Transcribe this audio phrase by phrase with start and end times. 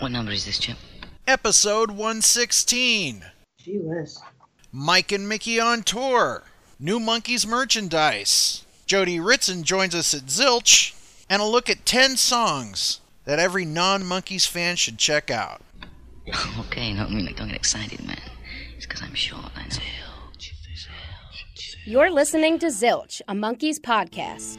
[0.00, 0.78] What number is this, Chip?
[1.28, 3.22] Episode 116.
[3.58, 4.18] Gee whiz.
[4.72, 6.44] Mike and Mickey on tour.
[6.78, 8.64] New Monkees merchandise.
[8.86, 10.94] Jody Ritson joins us at Zilch.
[11.28, 15.60] And a look at 10 songs that every non Monkees fan should check out.
[16.60, 18.18] okay, no, I mean, like, don't get excited, man.
[18.76, 19.52] It's because I'm short.
[19.54, 19.84] I know.
[21.84, 24.56] You're listening to Zilch, a Monkees podcast.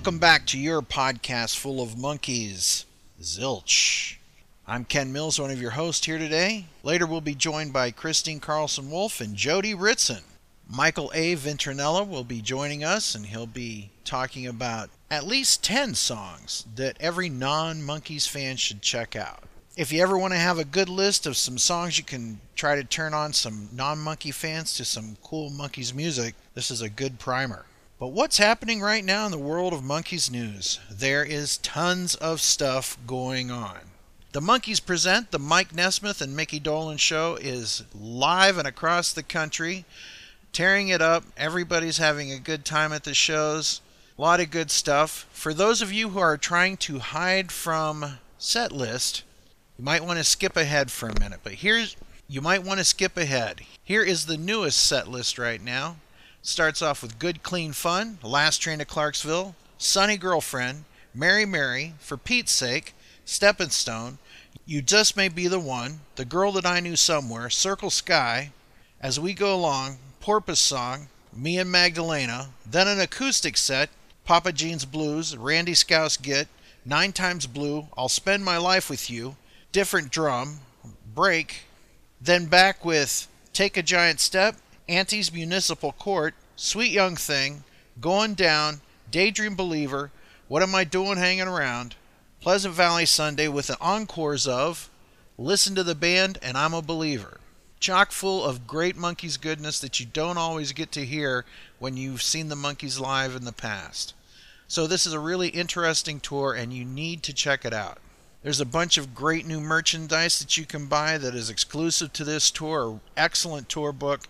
[0.00, 2.86] Welcome back to your podcast full of Monkees,
[3.20, 4.16] Zilch.
[4.66, 6.64] I'm Ken Mills, one of your hosts here today.
[6.82, 10.22] Later, we'll be joined by Christine Carlson Wolf and Jody Ritson.
[10.66, 11.36] Michael A.
[11.36, 16.96] Ventronella will be joining us, and he'll be talking about at least 10 songs that
[16.98, 19.42] every non Monkees fan should check out.
[19.76, 22.74] If you ever want to have a good list of some songs you can try
[22.74, 26.88] to turn on some non monkey fans to some cool Monkees music, this is a
[26.88, 27.66] good primer.
[28.00, 30.80] But what's happening right now in the world of Monkees news?
[30.90, 33.76] There is tons of stuff going on.
[34.32, 39.22] The Monkees present the Mike Nesmith and Mickey Dolenz show is live and across the
[39.22, 39.84] country,
[40.50, 41.24] tearing it up.
[41.36, 43.82] Everybody's having a good time at the shows.
[44.16, 45.26] A lot of good stuff.
[45.30, 49.24] For those of you who are trying to hide from set list,
[49.76, 51.40] you might want to skip ahead for a minute.
[51.42, 53.60] But here's you might want to skip ahead.
[53.84, 55.96] Here is the newest set list right now.
[56.42, 62.16] Starts off with Good Clean Fun, Last Train to Clarksville, Sunny Girlfriend, Mary Mary, For
[62.16, 62.94] Pete's Sake,
[63.26, 64.18] Stepping Stone,
[64.64, 68.52] You Just May Be the One, The Girl That I Knew Somewhere, Circle Sky,
[69.02, 73.90] As We Go Along, Porpoise Song, Me and Magdalena, then an acoustic set,
[74.24, 76.48] Papa Gene's Blues, Randy Scouse Git,
[76.86, 79.36] Nine Times Blue, I'll Spend My Life With You,
[79.72, 80.60] Different Drum,
[81.14, 81.64] Break,
[82.18, 84.56] then back with Take a Giant Step,
[84.90, 87.62] Auntie's Municipal Court, Sweet Young Thing,
[88.00, 90.10] Going Down, Daydream Believer,
[90.48, 91.94] What Am I Doing Hanging Around,
[92.40, 94.90] Pleasant Valley Sunday with the encores of
[95.38, 97.38] Listen to the Band and I'm a Believer.
[97.78, 101.44] Chock full of great Monkees goodness that you don't always get to hear
[101.78, 104.12] when you've seen the Monkees live in the past.
[104.66, 107.98] So, this is a really interesting tour and you need to check it out.
[108.42, 112.24] There's a bunch of great new merchandise that you can buy that is exclusive to
[112.24, 114.22] this tour, excellent tour book.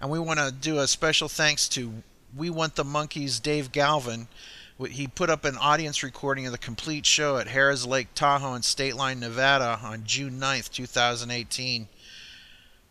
[0.00, 2.02] And we want to do a special thanks to
[2.36, 4.28] We Want the Monkees Dave Galvin
[4.90, 8.62] he put up an audience recording of the complete show at Harrah's Lake Tahoe in
[8.62, 11.86] Stateline, Nevada on June 9th, 2018.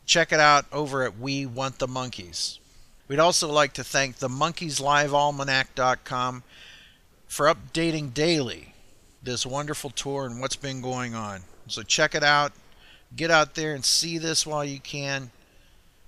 [0.05, 2.59] Check it out over at We Want the Monkees.
[3.07, 6.43] We'd also like to thank the monkeeslivealmanac.com
[7.27, 8.72] for updating daily
[9.23, 11.41] this wonderful tour and what's been going on.
[11.67, 12.51] So check it out.
[13.15, 15.31] Get out there and see this while you can.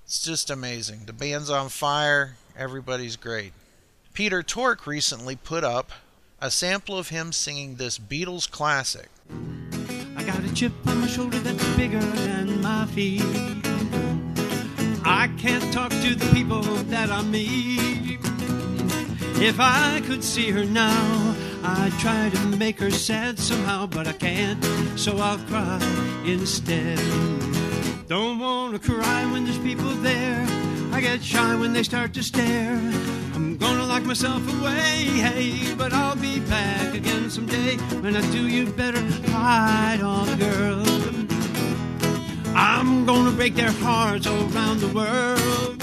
[0.06, 1.02] It's just amazing.
[1.06, 2.36] The band's on fire.
[2.58, 3.54] Everybody's great.
[4.14, 5.92] Peter Tork recently put up
[6.40, 9.10] a sample of him singing this Beatles classic.
[10.16, 13.22] I got a chip on my shoulder that's bigger than my feet.
[15.04, 18.20] I can't talk to the people that I meet.
[19.38, 21.36] If I could see her now,
[21.68, 24.64] I'd try to make her sad somehow, but I can't,
[24.96, 25.80] so I'll cry
[26.24, 27.00] instead.
[28.08, 30.46] Don't wanna cry when there's people there.
[30.92, 32.80] I get shy when they start to stare.
[33.34, 37.78] I'm gonna lock myself away, hey, but I'll be back again someday.
[38.04, 40.86] When I do, you better hide on the girl.
[42.56, 45.82] I'm gonna break their hearts all around the world.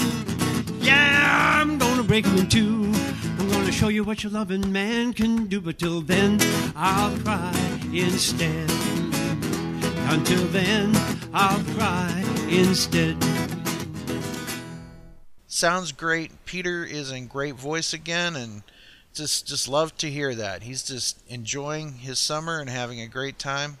[0.79, 3.12] Yeah, I'm gonna break them in two.
[3.43, 6.39] I'm gonna show you what your loving man can do, but till then,
[6.77, 7.53] I'll cry
[7.91, 8.71] instead.
[10.09, 10.95] Until then,
[11.33, 13.21] I'll cry instead.
[15.45, 16.45] Sounds great.
[16.45, 18.63] Peter is in great voice again, and
[19.13, 20.63] just just love to hear that.
[20.63, 23.77] He's just enjoying his summer and having a great time.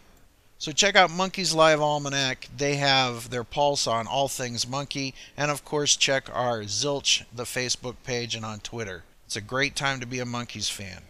[0.57, 2.49] So check out Monkees Live Almanac.
[2.57, 7.45] They have their pulse on all things monkey, and of course check our Zilch the
[7.45, 9.03] Facebook page and on Twitter.
[9.33, 11.01] It's a great time to be a Monkees fan.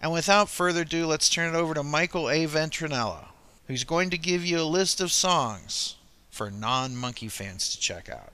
[0.00, 2.46] And without further ado, let's turn it over to Michael A.
[2.46, 3.26] Ventronella,
[3.66, 5.96] who's going to give you a list of songs
[6.30, 8.32] for non-monkey fans to check out.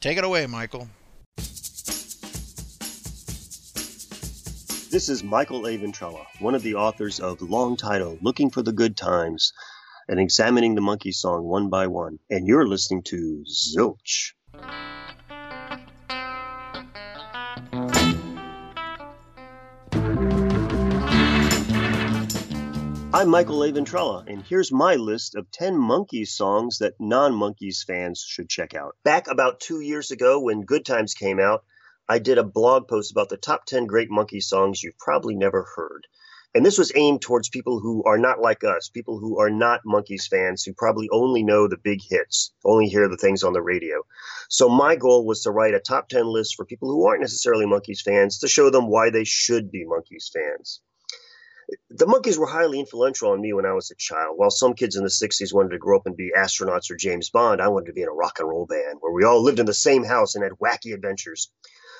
[0.00, 0.86] Take it away, Michael.
[4.92, 5.76] This is Michael A.
[5.76, 9.52] Ventrella, one of the authors of Long Title, Looking for the Good Times,
[10.06, 12.20] and examining the monkey song one by one.
[12.30, 14.34] And you're listening to Zilch.
[23.16, 23.30] I'm mm-hmm.
[23.30, 23.72] Michael A.
[23.72, 28.74] Ventrella, and here's my list of 10 Monkees songs that non Monkees fans should check
[28.74, 28.94] out.
[29.04, 31.64] Back about two years ago, when Good Times came out,
[32.06, 35.66] I did a blog post about the top 10 great Monkee songs you've probably never
[35.76, 36.06] heard.
[36.54, 39.86] And this was aimed towards people who are not like us, people who are not
[39.86, 43.62] Monkees fans, who probably only know the big hits, only hear the things on the
[43.62, 44.02] radio.
[44.50, 47.64] So my goal was to write a top 10 list for people who aren't necessarily
[47.64, 50.82] Monkees fans to show them why they should be Monkees fans.
[51.90, 54.38] The Monkees were highly influential on me when I was a child.
[54.38, 57.30] While some kids in the 60s wanted to grow up and be astronauts or James
[57.30, 59.58] Bond, I wanted to be in a rock and roll band where we all lived
[59.58, 61.50] in the same house and had wacky adventures.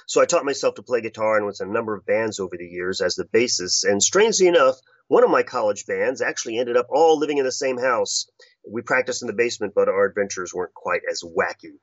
[0.06, 2.56] So I taught myself to play guitar and was in a number of bands over
[2.56, 3.82] the years as the bassist.
[3.82, 4.76] And strangely enough,
[5.08, 8.30] one of my college bands actually ended up all living in the same house.
[8.70, 11.78] We practiced in the basement, but our adventures weren't quite as wacky.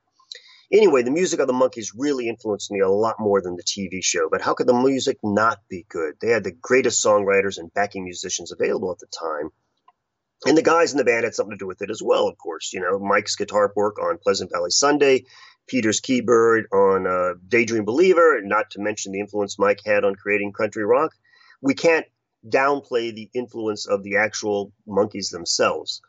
[0.72, 4.02] Anyway, the music of the Monkees really influenced me a lot more than the TV
[4.02, 4.28] show.
[4.30, 6.14] But how could the music not be good?
[6.20, 9.50] They had the greatest songwriters and backing musicians available at the time.
[10.46, 12.36] And the guys in the band had something to do with it as well, of
[12.38, 12.72] course.
[12.72, 15.24] You know, Mike's guitar work on Pleasant Valley Sunday,
[15.66, 20.52] Peter's keyboard on uh, Daydream Believer, not to mention the influence Mike had on creating
[20.52, 21.12] country rock.
[21.62, 22.06] We can't
[22.46, 26.02] downplay the influence of the actual Monkees themselves.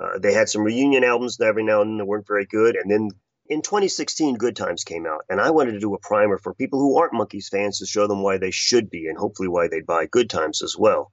[0.00, 2.76] Uh, they had some reunion albums every now and then that weren't very good.
[2.76, 3.08] And then
[3.50, 5.24] in 2016, Good Times came out.
[5.28, 8.06] And I wanted to do a primer for people who aren't Monkees fans to show
[8.06, 11.10] them why they should be and hopefully why they'd buy Good Times as well.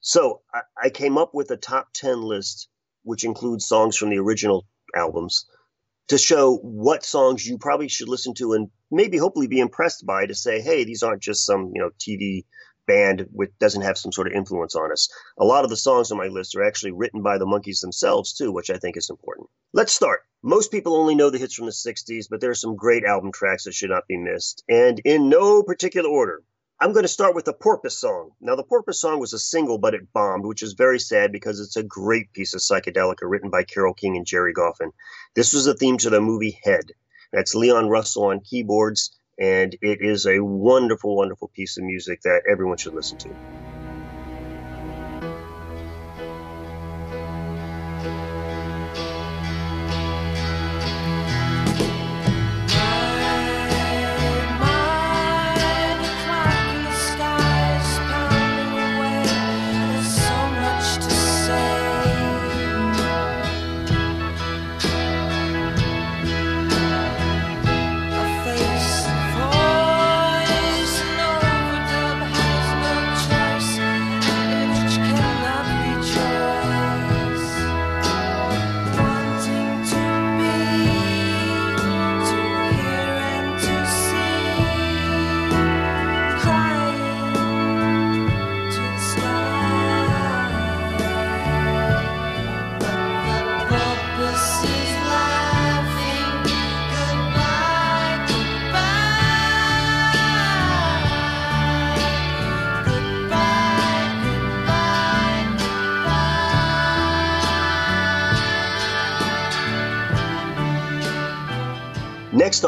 [0.00, 2.68] So I, I came up with a top 10 list,
[3.02, 4.66] which includes songs from the original
[4.96, 5.44] albums
[6.08, 10.24] to show what songs you probably should listen to and maybe hopefully be impressed by
[10.24, 12.46] to say, hey, these aren't just some, you know, TV
[12.88, 15.08] band which doesn't have some sort of influence on us.
[15.38, 18.32] A lot of the songs on my list are actually written by the Monkees themselves
[18.32, 19.48] too, which I think is important.
[19.72, 20.22] Let's start.
[20.42, 23.30] Most people only know the hits from the 60s, but there are some great album
[23.30, 26.42] tracks that should not be missed, and in no particular order.
[26.80, 28.30] I'm going to start with the Porpoise song.
[28.40, 31.58] Now, the Porpoise song was a single, but it bombed, which is very sad because
[31.58, 34.92] it's a great piece of psychedelica written by Carole King and Gerry Goffin.
[35.34, 36.92] This was the theme to the movie Head.
[37.32, 42.42] That's Leon Russell on keyboards, and it is a wonderful, wonderful piece of music that
[42.50, 43.30] everyone should listen to.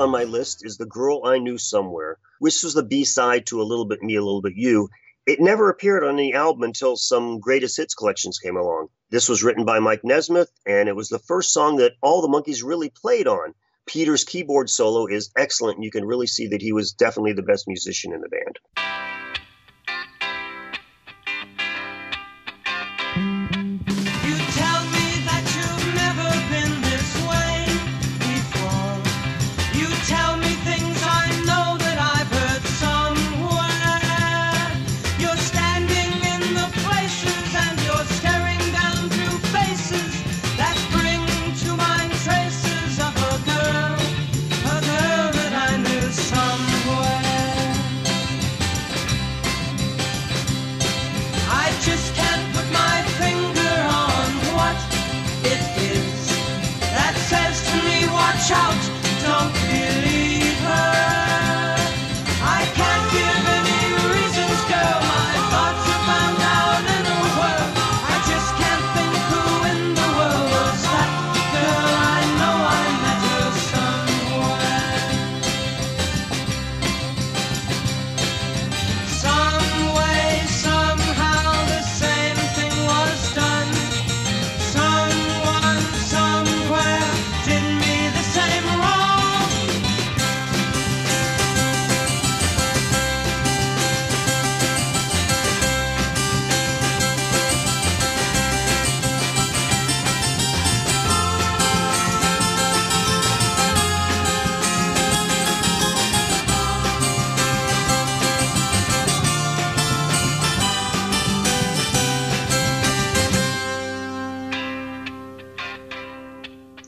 [0.01, 3.61] On my list is The Girl I Knew Somewhere, which was the B side to
[3.61, 4.89] A Little Bit Me, A Little Bit You.
[5.27, 8.89] It never appeared on any album until some greatest hits collections came along.
[9.11, 12.29] This was written by Mike Nesmith, and it was the first song that all the
[12.29, 13.53] Monkees really played on.
[13.85, 17.43] Peter's keyboard solo is excellent, and you can really see that he was definitely the
[17.43, 19.20] best musician in the band.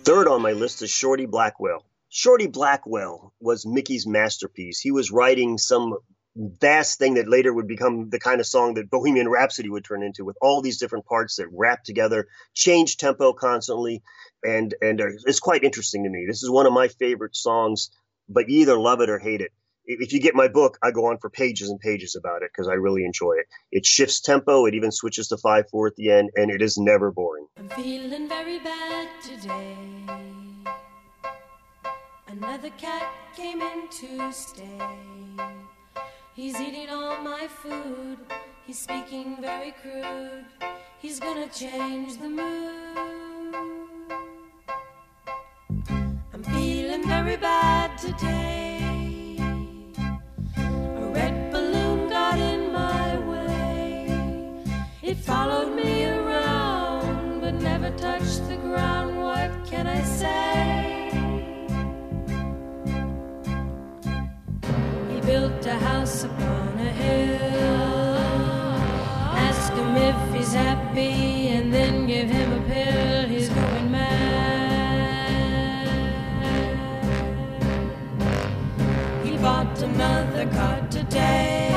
[0.09, 1.85] On my list is Shorty Blackwell.
[2.09, 4.80] Shorty Blackwell was Mickey's masterpiece.
[4.80, 5.97] He was writing some
[6.35, 10.02] vast thing that later would become the kind of song that Bohemian Rhapsody would turn
[10.02, 14.02] into, with all these different parts that rap together, change tempo constantly,
[14.42, 16.25] and and uh, it's quite interesting to me.
[16.26, 17.90] This is one of my favorite songs,
[18.28, 19.52] but you either love it or hate it.
[19.84, 22.68] If you get my book, I go on for pages and pages about it because
[22.68, 23.46] I really enjoy it.
[23.72, 26.78] It shifts tempo, it even switches to five four at the end, and it is
[26.78, 27.46] never boring.
[27.58, 29.86] I'm feeling very bad today.
[32.28, 34.78] Another cat came in to stay.
[36.34, 38.18] He's eating all my food.
[38.66, 40.44] He's speaking very crude.
[41.00, 43.54] He's gonna change the mood.
[46.32, 48.81] I'm feeling very bad today.
[55.22, 59.16] Followed me around, but never touched the ground.
[59.16, 61.10] What can I say?
[65.10, 68.16] He built a house upon a hill.
[69.48, 73.28] Ask him if he's happy, and then give him a pill.
[73.28, 74.02] He's going mad.
[79.24, 81.71] He bought another car today.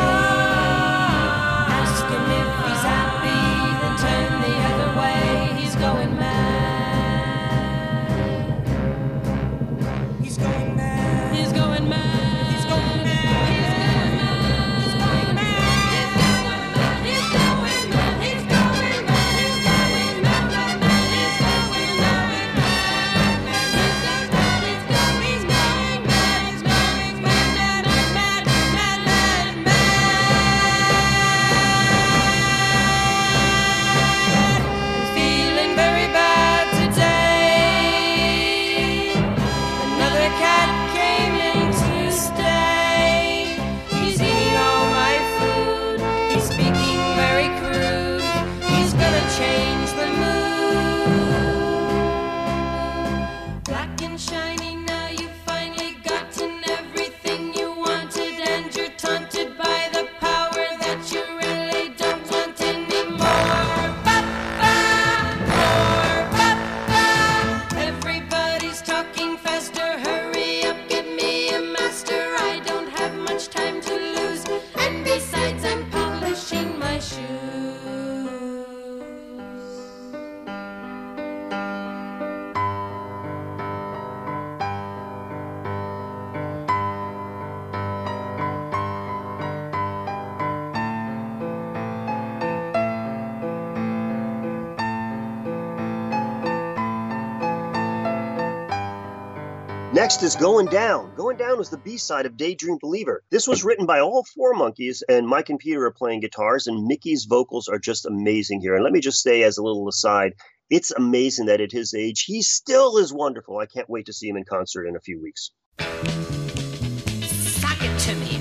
[100.15, 101.13] Next is Going Down.
[101.17, 103.22] Going Down was the B side of Daydream Believer.
[103.31, 106.88] This was written by all four Monkees, and Mike and Peter are playing guitars, and
[106.88, 108.75] Mickey's vocals are just amazing here.
[108.75, 110.36] And let me just say, as a little aside,
[110.69, 113.57] it's amazing that at his age, he still is wonderful.
[113.57, 115.51] I can't wait to see him in concert in a few weeks.
[115.79, 118.39] Sock it to me.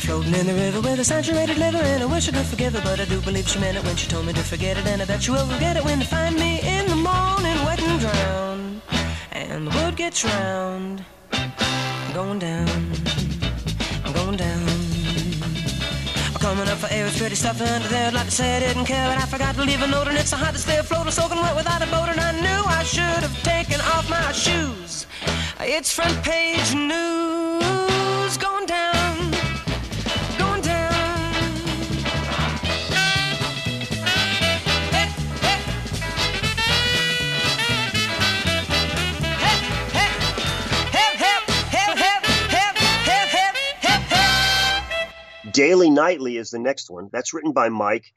[0.00, 2.80] Floating in the river with a saturated liver, and I wish I could forgive her,
[2.82, 5.02] but I do believe she meant it when she told me to forget it, and
[5.02, 8.00] I bet you will forget it when you find me in the morning, wet and
[8.00, 8.39] drowned,
[9.60, 11.04] and the wood gets round.
[11.32, 12.68] I'm going down.
[14.04, 14.62] I'm going down.
[16.28, 18.08] I'm coming up for air, it's pretty stuff under there.
[18.08, 20.16] I'd like to say I didn't care, but I forgot to leave a note, and
[20.16, 22.62] it's so hot to stay afloat, or soaking wet without a boat, and I knew
[22.80, 25.06] I should have taken off my shoes.
[25.60, 28.38] It's front page news.
[28.38, 28.99] Going down.
[45.52, 47.08] Daily Nightly is the next one.
[47.12, 48.12] That's written by Mike.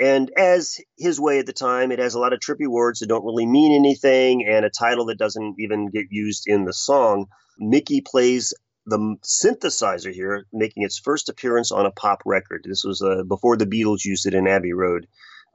[0.00, 3.08] And as his way at the time, it has a lot of trippy words that
[3.08, 7.26] don't really mean anything and a title that doesn't even get used in the song.
[7.58, 8.54] Mickey plays
[8.86, 12.64] the synthesizer here, making its first appearance on a pop record.
[12.64, 15.08] This was uh, before the Beatles used it in Abbey Road.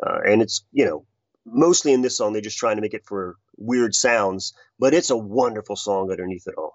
[0.05, 1.05] Uh, and it's, you know,
[1.45, 5.09] mostly in this song, they're just trying to make it for weird sounds, but it's
[5.09, 6.73] a wonderful song underneath it all.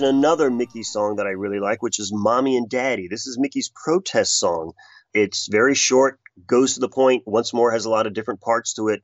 [0.00, 3.06] Mention another Mickey song that I really like, which is Mommy and Daddy.
[3.06, 4.72] This is Mickey's protest song.
[5.12, 8.74] It's very short, goes to the point, once more has a lot of different parts
[8.74, 9.02] to it.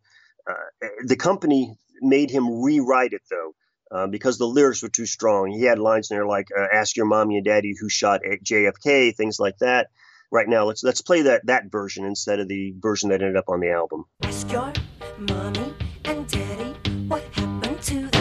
[0.48, 3.52] Uh, the company made him rewrite it, though.
[3.92, 5.52] Uh, because the lyrics were too strong.
[5.52, 9.16] He had lines in there like uh, "Ask your mommy and daddy who shot JFK,"
[9.16, 9.88] things like that.
[10.30, 13.48] Right now, let's let's play that that version instead of the version that ended up
[13.48, 14.04] on the album.
[14.22, 14.72] Ask your
[15.18, 15.74] mommy
[16.04, 16.76] and daddy
[17.08, 18.19] what happened to the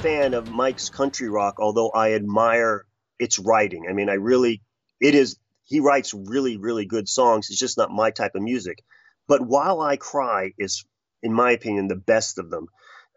[0.00, 2.86] fan of Mike's country rock, although I admire
[3.18, 3.84] its writing.
[3.88, 4.62] I mean, I really,
[4.98, 7.48] it is, he writes really, really good songs.
[7.50, 8.82] It's just not my type of music.
[9.28, 10.86] But While I Cry is,
[11.22, 12.68] in my opinion, the best of them.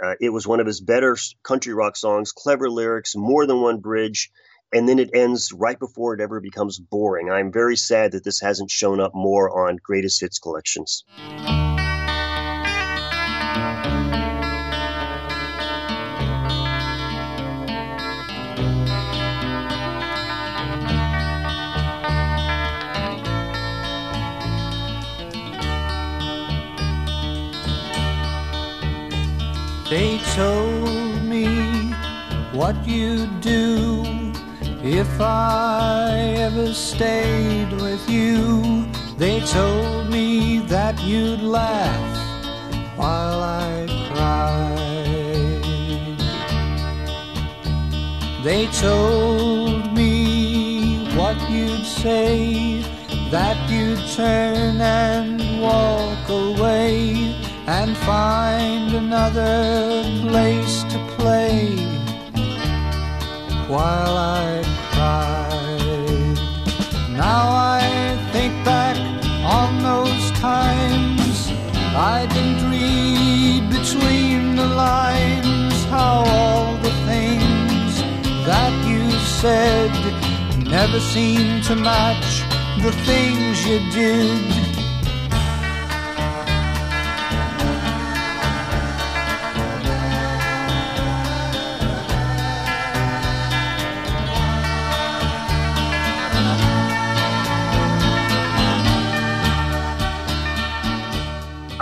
[0.03, 3.79] Uh, it was one of his better country rock songs, clever lyrics, more than one
[3.79, 4.29] bridge,
[4.73, 7.31] and then it ends right before it ever becomes boring.
[7.31, 11.05] I'm very sad that this hasn't shown up more on greatest hits collections.
[29.95, 31.45] They told me
[32.51, 34.01] what you'd do
[34.81, 38.87] if I ever stayed with you.
[39.19, 42.17] They told me that you'd laugh
[42.97, 45.61] while I cried.
[48.43, 52.81] They told me what you'd say,
[53.29, 61.77] that you'd turn and walk away and find another place to play
[63.67, 66.37] while I cried.
[67.15, 68.97] Now I think back
[69.45, 71.51] on those times.
[71.95, 78.01] I didn't read between the lines how all the things
[78.45, 79.09] that you
[79.41, 79.91] said
[80.67, 82.41] never seemed to match
[82.81, 84.52] the things you did.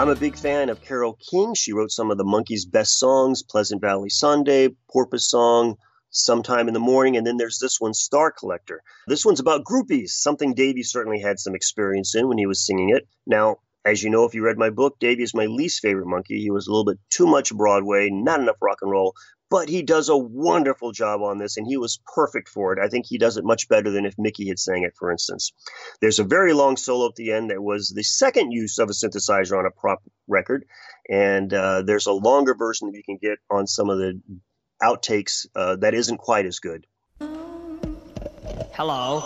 [0.01, 1.53] I'm a big fan of Carole King.
[1.53, 5.75] She wrote some of the Monkees' best songs Pleasant Valley Sunday, Porpoise Song,
[6.09, 8.81] Sometime in the Morning, and then there's this one, Star Collector.
[9.05, 12.89] This one's about groupies, something Davy certainly had some experience in when he was singing
[12.89, 13.07] it.
[13.27, 16.41] Now, as you know, if you read my book, Davy is my least favorite monkey.
[16.41, 19.13] He was a little bit too much Broadway, not enough rock and roll,
[19.51, 22.79] but he does a wonderful job on this, and he was perfect for it.
[22.81, 25.51] I think he does it much better than if Mickey had sang it, for instance.
[25.99, 28.93] There's a very long solo at the end that was the second use of a
[28.93, 30.65] synthesizer on a prop record,
[31.09, 34.21] and uh, there's a longer version that you can get on some of the
[34.81, 36.87] outtakes uh, that isn't quite as good.
[38.73, 39.21] Hello.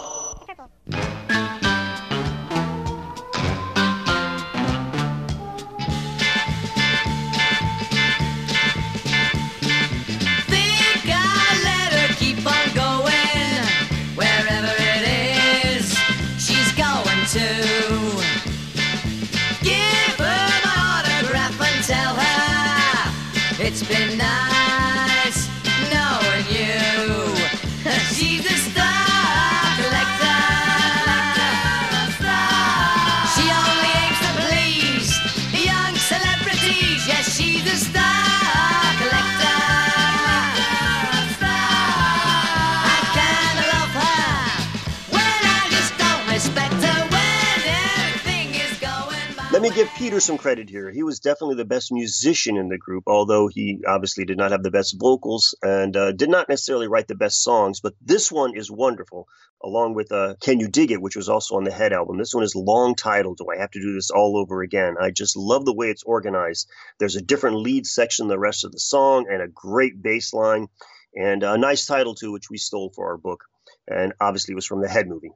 [49.69, 50.91] Me give Peter some credit here.
[50.91, 54.61] He was definitely the best musician in the group, although he obviously did not have
[54.61, 57.79] the best vocals and uh, did not necessarily write the best songs.
[57.79, 59.27] But this one is wonderful,
[59.63, 62.19] along with uh, Can You Dig It, which was also on the Head album.
[62.19, 64.97] This one is long titled, Do I Have to Do This All Over Again?
[65.01, 66.69] I just love the way it's organized.
[66.99, 70.67] There's a different lead section the rest of the song and a great bass line
[71.15, 73.45] and a nice title, too, which we stole for our book.
[73.87, 75.31] And obviously was from the Head movie.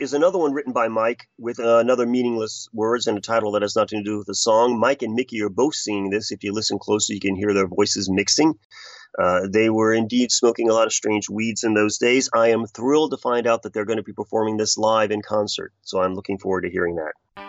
[0.00, 3.62] Is another one written by Mike with uh, another meaningless words and a title that
[3.62, 4.78] has nothing to do with the song.
[4.78, 6.32] Mike and Mickey are both singing this.
[6.32, 8.54] If you listen closely, you can hear their voices mixing.
[9.18, 12.28] Uh, they were indeed smoking a lot of strange weeds in those days.
[12.34, 15.22] I am thrilled to find out that they're going to be performing this live in
[15.22, 17.43] concert, so I'm looking forward to hearing that.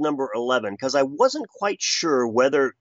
[0.00, 0.12] Number.
[0.12, 2.74] Number 11 because I wasn't quite sure whether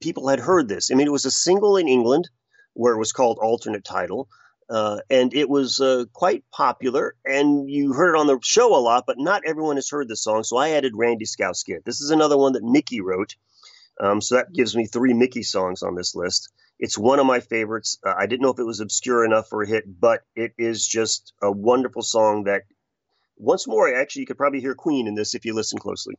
[0.00, 0.90] people had heard this.
[0.90, 2.30] I mean, it was a single in England
[2.74, 4.28] where it was called Alternate Title.
[4.70, 8.78] Uh, and it was uh, quite popular, and you heard it on the show a
[8.78, 10.44] lot, but not everyone has heard this song.
[10.44, 13.34] So I added Randy Scout This is another one that Mickey wrote.
[13.98, 16.50] Um, so that gives me three Mickey songs on this list.
[16.78, 17.98] It's one of my favorites.
[18.06, 20.86] Uh, I didn't know if it was obscure enough for a hit, but it is
[20.86, 22.62] just a wonderful song that,
[23.38, 26.14] once more, actually, you could probably hear Queen in this if you listen closely.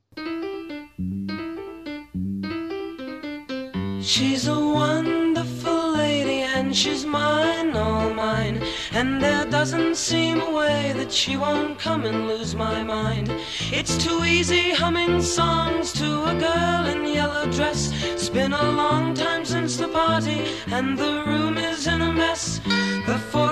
[4.02, 8.64] She's a wonderful lady and she's mine, all mine.
[8.92, 13.32] And there doesn't seem a way that she won't come and lose my mind.
[13.72, 17.92] It's too easy humming songs to a girl in yellow dress.
[18.04, 22.60] It's been a long time since the party and the room is in a mess.
[23.06, 23.49] The four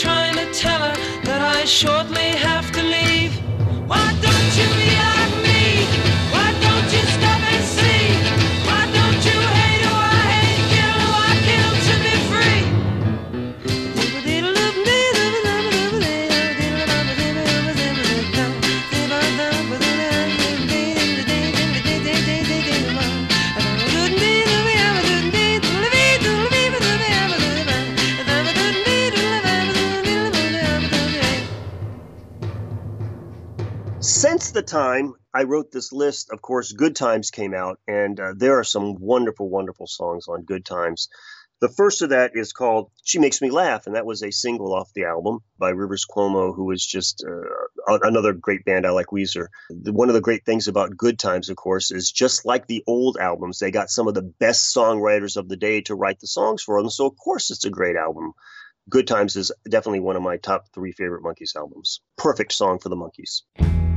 [0.00, 3.34] trying to tell her that I shortly have to leave.
[3.86, 5.49] Why don't you yell me?
[34.60, 38.58] The time I wrote this list, of course, Good Times came out, and uh, there
[38.58, 41.08] are some wonderful, wonderful songs on Good Times.
[41.62, 44.74] The first of that is called She Makes Me Laugh, and that was a single
[44.74, 48.86] off the album by Rivers Cuomo, who is just uh, another great band.
[48.86, 49.46] I like Weezer.
[49.70, 53.16] One of the great things about Good Times, of course, is just like the old
[53.16, 56.62] albums, they got some of the best songwriters of the day to write the songs
[56.62, 56.90] for them.
[56.90, 58.34] So, of course, it's a great album.
[58.90, 62.02] Good Times is definitely one of my top three favorite Monkees albums.
[62.18, 63.89] Perfect song for the Monkees.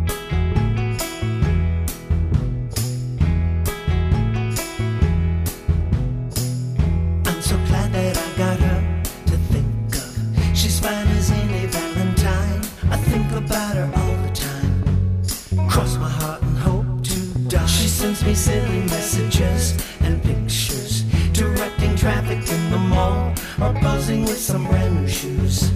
[18.35, 25.07] Silly messages and pictures, directing traffic in the mall or buzzing with some brand new
[25.07, 25.71] shoes.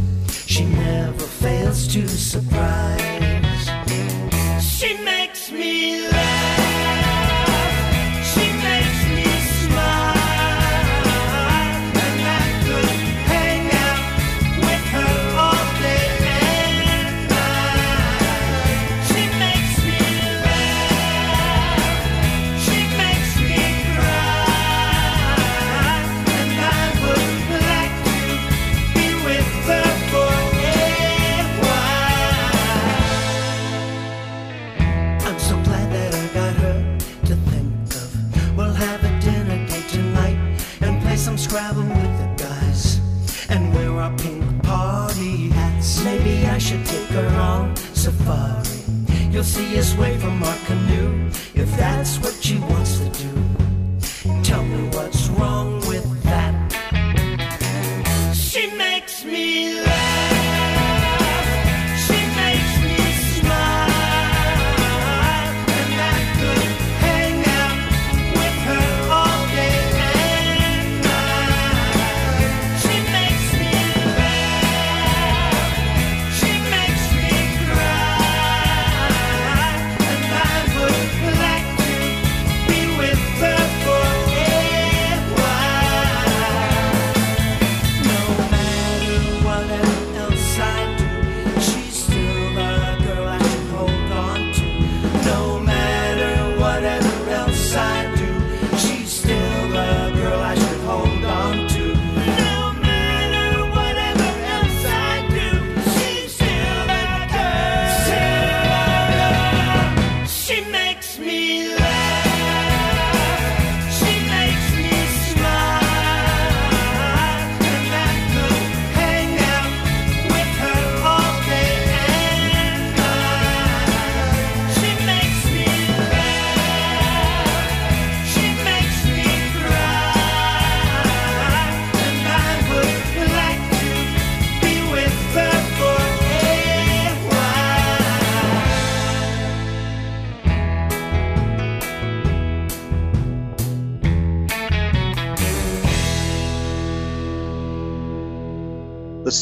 [0.45, 3.26] She never fails to surprise.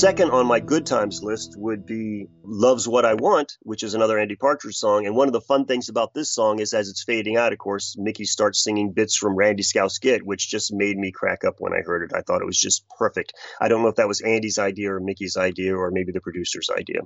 [0.05, 4.19] Second on my good times list would be Love's What I Want, which is another
[4.19, 5.07] Andy Partridge song.
[5.07, 7.57] And one of the fun things about this song is as it's fading out, of
[7.57, 11.55] course, Mickey starts singing bits from Randy Scouse Git, which just made me crack up
[11.57, 12.15] when I heard it.
[12.15, 13.33] I thought it was just perfect.
[13.59, 16.69] I don't know if that was Andy's idea or Mickey's idea or maybe the producer's
[16.69, 17.01] idea.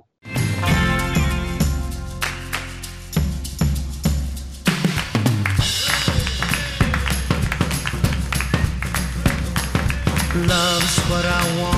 [10.36, 11.69] Love's what I want,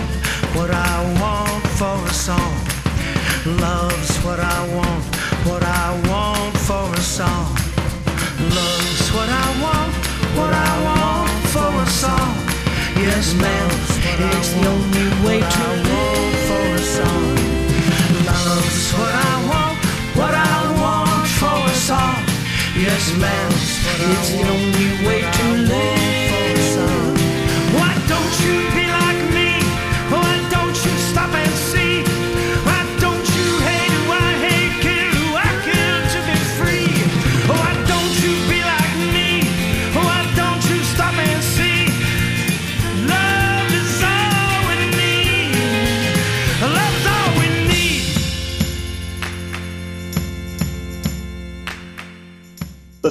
[3.60, 5.04] Love's what I want,
[5.44, 7.54] what I want for a song.
[8.38, 9.92] Love's what I want,
[10.38, 12.34] what I want for a song.
[12.96, 13.70] Yes, ma'am,
[14.30, 17.24] it's the only way to live for a song.
[18.26, 19.76] Love's what I want,
[20.16, 22.22] what I want for a song.
[22.76, 26.01] Yes, ma'am, it's the only way to live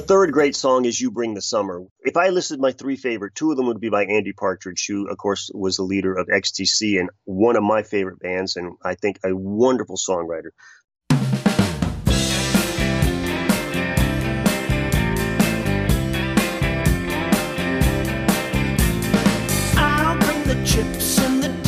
[0.02, 1.82] third great song is You Bring the Summer.
[2.00, 5.08] If I listed my three favorite, two of them would be by Andy Partridge, who,
[5.08, 8.96] of course, was the leader of XTC and one of my favorite bands, and I
[8.96, 10.50] think a wonderful songwriter.
[20.64, 21.61] Chips the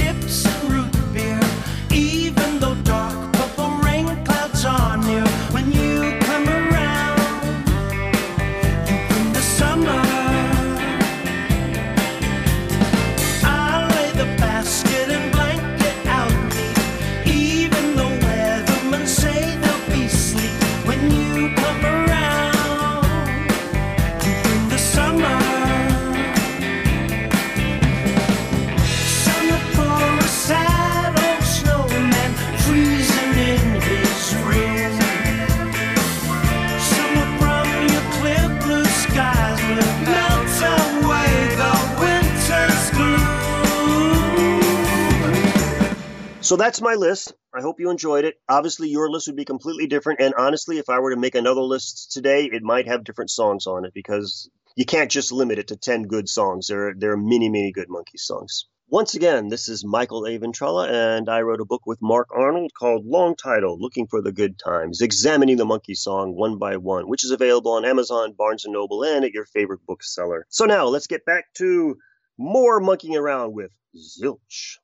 [46.44, 47.32] So that's my list.
[47.54, 48.34] I hope you enjoyed it.
[48.50, 50.20] Obviously, your list would be completely different.
[50.20, 53.66] And honestly, if I were to make another list today, it might have different songs
[53.66, 56.66] on it because you can't just limit it to 10 good songs.
[56.66, 58.66] There are, there are many, many good Monkee songs.
[58.90, 60.38] Once again, this is Michael A.
[60.38, 64.30] Ventrella, and I wrote a book with Mark Arnold called Long Title Looking for the
[64.30, 68.66] Good Times, examining the Monkee song one by one, which is available on Amazon, Barnes
[68.66, 70.44] & Noble, and at your favorite bookseller.
[70.50, 71.96] So now let's get back to
[72.36, 74.76] more monkeying around with Zilch.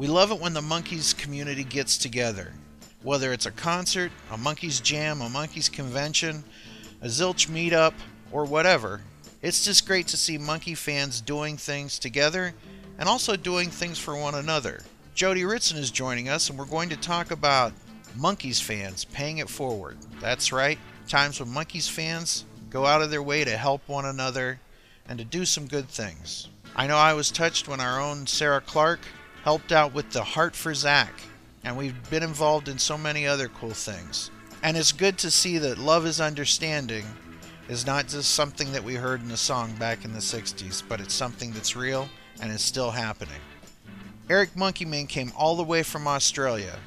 [0.00, 2.54] We love it when the Monkees community gets together.
[3.02, 6.42] Whether it's a concert, a Monkees jam, a Monkees convention,
[7.02, 7.92] a Zilch meetup,
[8.32, 9.02] or whatever,
[9.42, 12.54] it's just great to see Monkee fans doing things together
[12.98, 14.80] and also doing things for one another.
[15.14, 17.74] Jody Ritson is joining us, and we're going to talk about
[18.18, 19.98] Monkees fans paying it forward.
[20.18, 20.78] That's right,
[21.08, 24.60] times when Monkees fans go out of their way to help one another
[25.06, 26.48] and to do some good things.
[26.74, 29.00] I know I was touched when our own Sarah Clark
[29.44, 31.12] helped out with the Heart for Zach,
[31.64, 34.30] and we've been involved in so many other cool things.
[34.62, 37.04] And it's good to see that love is understanding
[37.68, 41.00] is not just something that we heard in a song back in the 60s, but
[41.00, 42.08] it's something that's real
[42.42, 43.40] and is still happening.
[44.28, 46.78] Eric Monkeyman came all the way from Australia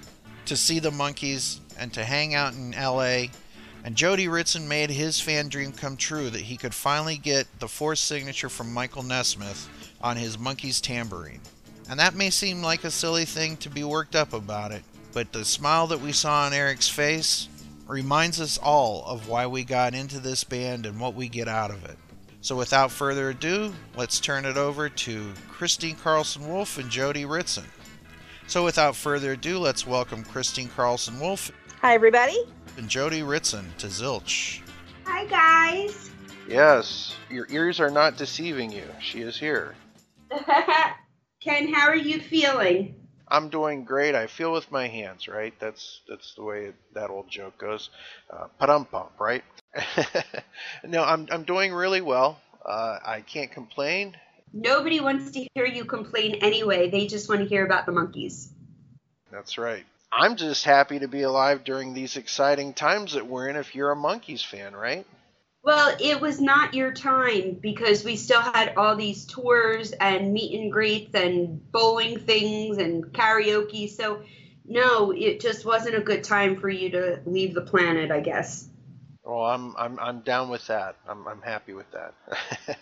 [0.45, 3.25] to see the Monkees and to hang out in LA.
[3.85, 7.67] And Jody Ritson made his fan dream come true that he could finally get the
[7.67, 9.69] forced signature from Michael Nesmith
[10.01, 11.41] on his Monkees tambourine.
[11.89, 15.31] And that may seem like a silly thing to be worked up about it, but
[15.31, 17.49] the smile that we saw on Eric's face
[17.88, 21.71] reminds us all of why we got into this band and what we get out
[21.71, 21.97] of it.
[22.41, 27.65] So without further ado, let's turn it over to Christine Carlson Wolf and Jody Ritson.
[28.47, 32.38] So without further ado, let's welcome Christine Carlson Wolf Hi, everybody.
[32.77, 34.61] and Jody Ritson to Zilch.
[35.05, 36.09] Hi, guys.
[36.47, 38.86] Yes, your ears are not deceiving you.
[39.01, 39.75] She is here.
[41.43, 42.95] Ken, how are you feeling?
[43.27, 44.15] I'm doing great.
[44.15, 45.53] I feel with my hands, right?
[45.59, 47.89] That's that's the way that old joke goes.
[48.29, 49.43] Uh, Padum pump, right?
[50.85, 52.39] no, I'm I'm doing really well.
[52.65, 54.15] Uh, I can't complain.
[54.53, 56.89] Nobody wants to hear you complain anyway.
[56.89, 58.49] They just want to hear about the Monkees.
[59.31, 59.83] That's right.
[60.11, 63.55] I'm just happy to be alive during these exciting times that we're in.
[63.55, 65.05] If you're a Monkees fan, right?
[65.64, 70.59] Well, it was not your time because we still had all these tours and meet
[70.59, 73.89] and greets and bowling things and karaoke.
[73.89, 74.24] So,
[74.66, 78.68] no, it just wasn't a good time for you to leave the planet, I guess.
[79.24, 80.97] Well, I'm I'm I'm down with that.
[81.07, 82.14] I'm I'm happy with that.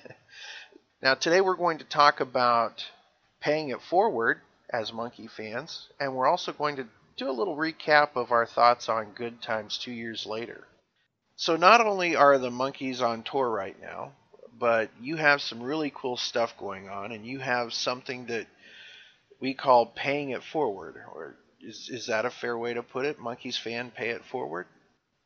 [1.04, 2.84] now today we're going to talk about
[3.42, 8.16] paying it forward as Monkee fans, and we're also going to do a little recap
[8.16, 10.66] of our thoughts on Good Times two years later.
[11.36, 14.12] So not only are the Monkees on tour right now,
[14.58, 18.46] but you have some really cool stuff going on, and you have something that
[19.40, 20.96] we call paying it forward.
[21.14, 23.20] Or is is that a fair way to put it?
[23.20, 24.68] Monkees fan pay it forward.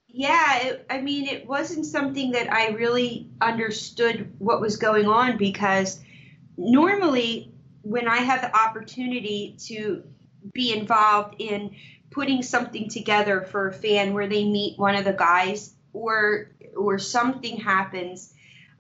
[0.07, 5.37] Yeah, it, I mean, it wasn't something that I really understood what was going on
[5.37, 5.99] because
[6.57, 7.51] normally
[7.81, 10.03] when I have the opportunity to
[10.53, 11.75] be involved in
[12.11, 16.99] putting something together for a fan where they meet one of the guys or or
[16.99, 18.33] something happens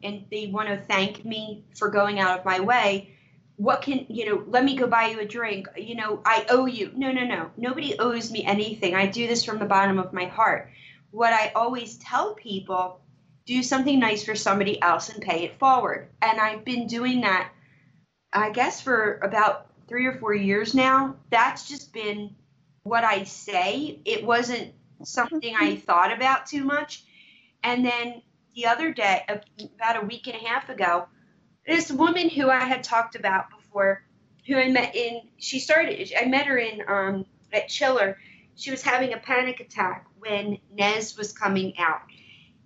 [0.03, 3.15] and they want to thank me for going out of my way
[3.57, 5.67] what can you know let me go buy you a drink.
[5.77, 6.91] You know i owe you.
[6.95, 7.51] No no no.
[7.57, 8.95] Nobody owes me anything.
[8.95, 10.69] I do this from the bottom of my heart.
[11.11, 12.99] What i always tell people
[13.45, 16.09] do something nice for somebody else and pay it forward.
[16.21, 17.51] And i've been doing that
[18.33, 21.15] i guess for about three or four years now.
[21.29, 22.35] That's just been
[22.83, 24.01] what i say.
[24.03, 24.73] It wasn't
[25.03, 27.03] something i thought about too much
[27.63, 28.21] and then
[28.55, 29.25] the other day
[29.75, 31.07] about a week and a half ago
[31.67, 34.03] this woman who I had talked about before,
[34.47, 38.17] who I met in, she started, I met her in, um, at Chiller.
[38.55, 42.01] She was having a panic attack when Nez was coming out.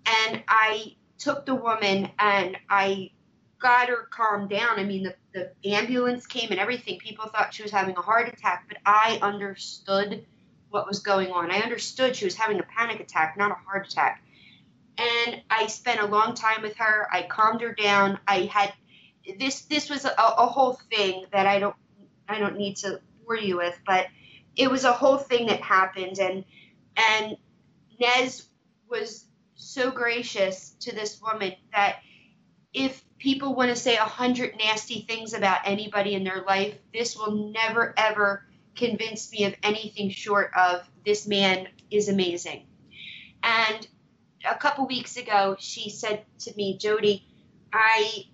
[0.06, 3.12] And I took the woman and I
[3.60, 4.80] got her calmed down.
[4.80, 7.00] I mean, the, the ambulance came and everything.
[7.00, 10.26] People thought she was having a heart attack, but I understood
[10.70, 11.52] what was going on.
[11.52, 14.24] I understood she was having a panic attack, not a heart attack.
[14.98, 17.08] And I spent a long time with her.
[17.12, 18.20] I calmed her down.
[18.28, 18.74] I had
[19.38, 21.76] this this was a, a whole thing that I don't
[22.28, 24.08] I don't need to bore you with, but
[24.56, 26.44] it was a whole thing that happened, and
[26.98, 27.38] and
[28.00, 28.46] Nez
[28.90, 31.98] was so gracious to this woman that
[32.74, 37.16] if people want to say a hundred nasty things about anybody in their life, this
[37.16, 38.46] will never ever
[38.80, 42.66] convince me of anything short of this man is amazing.
[43.44, 43.88] And
[44.50, 47.28] a couple weeks ago, she said to me, Jody,
[47.72, 48.26] I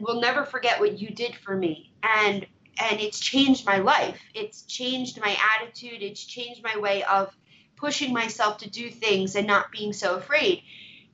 [0.00, 1.92] will never forget what you did for me.
[2.02, 2.46] And
[2.80, 4.20] and it's changed my life.
[4.34, 6.00] It's changed my attitude.
[6.00, 7.36] It's changed my way of
[7.76, 10.62] pushing myself to do things and not being so afraid.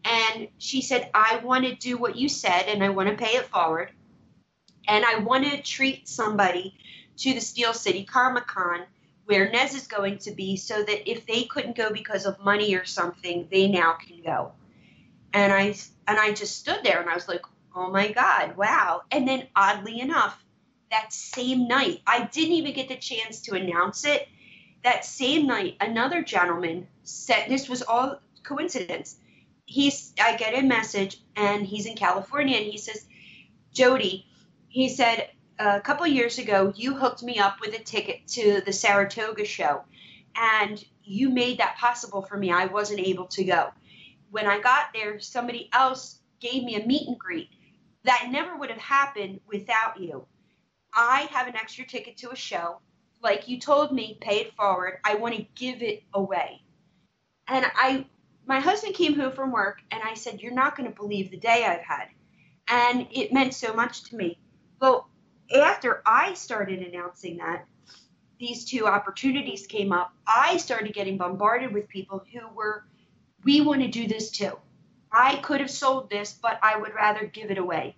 [0.04, 3.36] And she said i want to do what you said and i want to pay
[3.36, 3.90] it forward.
[4.86, 6.76] And i want to treat somebody
[7.18, 8.82] to the steel city Comic Con
[9.26, 12.74] where nez is going to be so that if they couldn't go because of money
[12.74, 14.52] or something they now can go
[15.32, 15.74] and i
[16.06, 17.40] and i just stood there and i was like
[17.74, 19.02] oh my God, wow.
[19.10, 20.42] And then oddly enough,
[20.90, 24.28] that same night, I didn't even get the chance to announce it.
[24.84, 29.16] That same night, another gentleman said this was all coincidence.
[29.66, 33.06] He's I get a message and he's in California and he says,
[33.72, 34.26] Jody,
[34.68, 38.72] he said, a couple years ago, you hooked me up with a ticket to the
[38.72, 39.84] Saratoga show,
[40.36, 42.50] and you made that possible for me.
[42.50, 43.70] I wasn't able to go.
[44.30, 47.50] When I got there, somebody else gave me a meet and greet
[48.04, 50.26] that never would have happened without you.
[50.92, 52.80] I have an extra ticket to a show.
[53.22, 54.98] Like you told me, pay it forward.
[55.04, 56.60] I want to give it away.
[57.48, 58.06] And I,
[58.46, 61.38] my husband came home from work and I said, You're not going to believe the
[61.38, 62.08] day I've had.
[62.68, 64.38] And it meant so much to me.
[64.78, 65.04] But
[65.52, 67.66] after I started announcing that,
[68.38, 72.84] these two opportunities came up, I started getting bombarded with people who were,
[73.44, 74.58] we want to do this too.
[75.12, 77.96] I could have sold this, but I would rather give it away.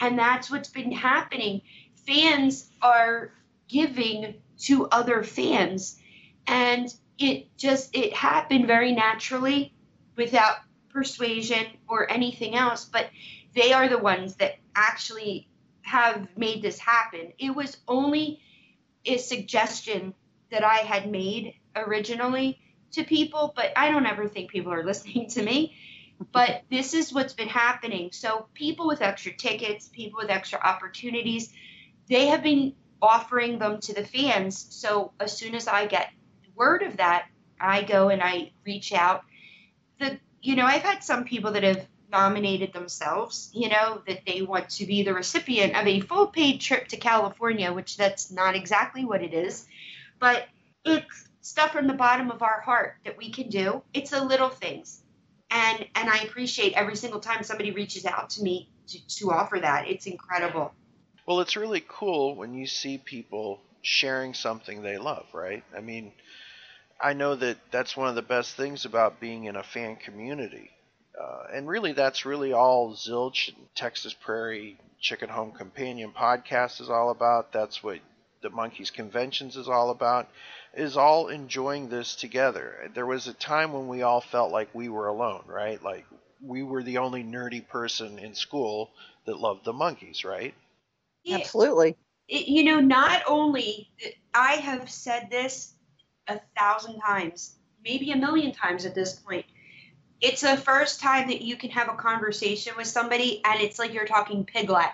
[0.00, 1.62] And that's what's been happening.
[2.06, 3.32] Fans are
[3.68, 5.98] giving to other fans.
[6.46, 9.74] And it just it happened very naturally
[10.16, 10.56] without
[10.90, 13.06] persuasion or anything else, but
[13.54, 15.48] they are the ones that actually
[15.82, 17.32] have made this happen.
[17.38, 18.40] It was only
[19.04, 20.14] a suggestion
[20.50, 22.60] that I had made originally
[22.92, 25.76] to people, but I don't ever think people are listening to me
[26.32, 28.10] but this is what's been happening.
[28.12, 31.52] So people with extra tickets, people with extra opportunities,
[32.08, 34.66] they have been offering them to the fans.
[34.70, 36.10] So as soon as I get
[36.54, 37.26] word of that,
[37.60, 39.24] I go and I reach out.
[39.98, 44.42] The you know, I've had some people that have nominated themselves, you know, that they
[44.42, 48.54] want to be the recipient of a full paid trip to California, which that's not
[48.54, 49.66] exactly what it is,
[50.20, 50.46] but
[50.84, 53.82] it's stuff from the bottom of our heart that we can do.
[53.92, 55.02] It's the little things
[55.52, 59.60] and and I appreciate every single time somebody reaches out to me to, to offer
[59.60, 59.86] that.
[59.86, 60.72] It's incredible.
[61.26, 65.62] Well, it's really cool when you see people sharing something they love, right?
[65.76, 66.12] I mean,
[67.00, 70.70] I know that that's one of the best things about being in a fan community.
[71.20, 76.88] Uh, and really, that's really all Zilch and Texas Prairie Chicken Home Companion podcast is
[76.88, 77.52] all about.
[77.52, 77.98] That's what
[78.42, 80.28] the Monkees Conventions is all about,
[80.74, 82.90] is all enjoying this together.
[82.94, 85.82] There was a time when we all felt like we were alone, right?
[85.82, 86.06] Like
[86.42, 88.90] we were the only nerdy person in school
[89.26, 90.54] that loved the Monkees, right?
[91.24, 91.36] Yeah.
[91.36, 91.96] Absolutely.
[92.28, 93.90] it, you know, not only
[94.34, 95.74] I have said this
[96.26, 99.44] a thousand times, maybe a million times at this point.
[100.22, 103.92] It's the first time that you can have a conversation with somebody and it's like
[103.92, 104.92] you're talking piglet.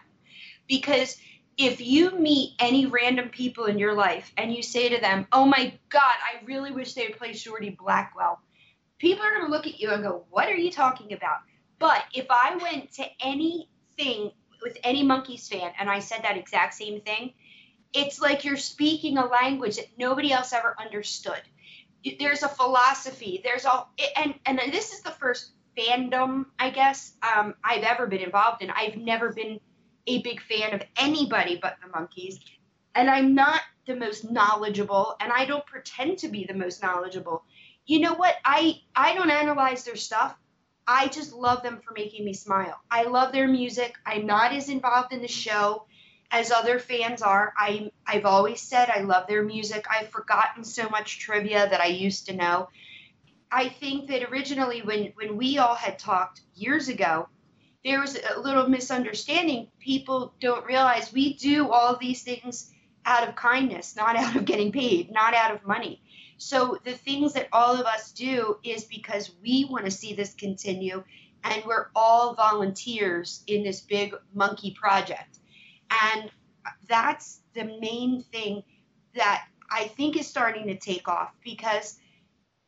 [0.66, 1.18] Because
[1.58, 5.44] if you meet any random people in your life and you say to them, Oh
[5.44, 8.40] my God, I really wish they would play Shorty Blackwell,
[8.98, 11.40] people are going to look at you and go, What are you talking about?
[11.78, 16.72] But if I went to anything with any Monkees fan and I said that exact
[16.72, 17.34] same thing,
[17.92, 21.42] it's like you're speaking a language that nobody else ever understood.
[22.18, 23.40] There's a philosophy.
[23.42, 28.20] There's all, and and this is the first fandom, I guess, um, I've ever been
[28.20, 28.70] involved in.
[28.70, 29.60] I've never been
[30.06, 32.38] a big fan of anybody but the Monkees,
[32.94, 37.44] and I'm not the most knowledgeable, and I don't pretend to be the most knowledgeable.
[37.86, 38.36] You know what?
[38.44, 40.36] I I don't analyze their stuff.
[40.86, 42.80] I just love them for making me smile.
[42.90, 43.94] I love their music.
[44.06, 45.86] I'm not as involved in the show
[46.30, 47.52] as other fans are.
[47.56, 49.86] I I've always said I love their music.
[49.90, 52.68] I've forgotten so much trivia that I used to know.
[53.50, 57.28] I think that originally when when we all had talked years ago,
[57.84, 59.68] there was a little misunderstanding.
[59.78, 62.72] People don't realize we do all these things
[63.04, 66.02] out of kindness, not out of getting paid, not out of money.
[66.36, 70.34] So the things that all of us do is because we want to see this
[70.34, 71.02] continue
[71.42, 75.37] and we're all volunteers in this big Monkee project.
[75.90, 76.30] And
[76.88, 78.62] that's the main thing
[79.14, 81.98] that I think is starting to take off because,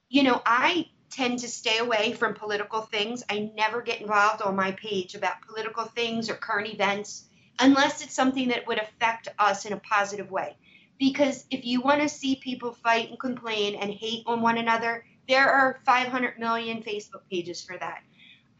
[0.09, 3.25] you know, I tend to stay away from political things.
[3.29, 7.25] I never get involved on my page about political things or current events
[7.59, 10.57] unless it's something that would affect us in a positive way.
[10.99, 15.05] Because if you want to see people fight and complain and hate on one another,
[15.29, 18.03] there are 500 million Facebook pages for that.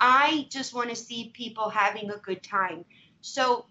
[0.01, 2.85] I just want to see people having a good time.
[3.21, 3.67] So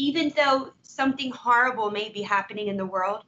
[0.00, 3.22] even though something horrible may be happening in the world,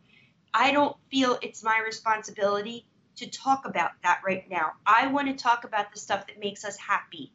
[0.55, 4.73] I don't feel it's my responsibility to talk about that right now.
[4.87, 7.31] I want to talk about the stuff that makes us happy.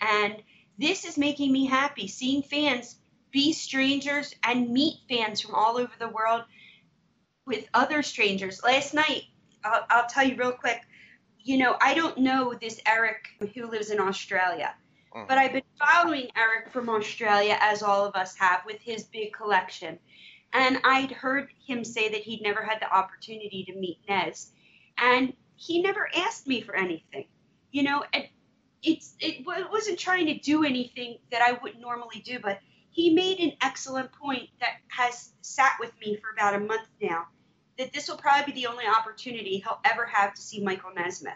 [0.00, 0.42] And
[0.76, 2.96] this is making me happy seeing fans
[3.30, 6.42] be strangers and meet fans from all over the world
[7.46, 8.60] with other strangers.
[8.64, 9.22] Last night,
[9.62, 10.80] I'll, I'll tell you real quick,
[11.38, 14.74] you know, I don't know this Eric who lives in Australia.
[15.14, 15.26] Mm-hmm.
[15.28, 19.32] But I've been following Eric from Australia, as all of us have, with his big
[19.32, 19.98] collection.
[20.52, 24.52] And I'd heard him say that he'd never had the opportunity to meet Nez.
[24.98, 27.26] And he never asked me for anything.
[27.72, 28.24] You know, and
[28.82, 32.58] it's it wa- wasn't trying to do anything that I wouldn't normally do, but
[32.90, 37.26] he made an excellent point that has sat with me for about a month now.
[37.78, 41.32] That this will probably be the only opportunity he'll ever have to see Michael Nesmith.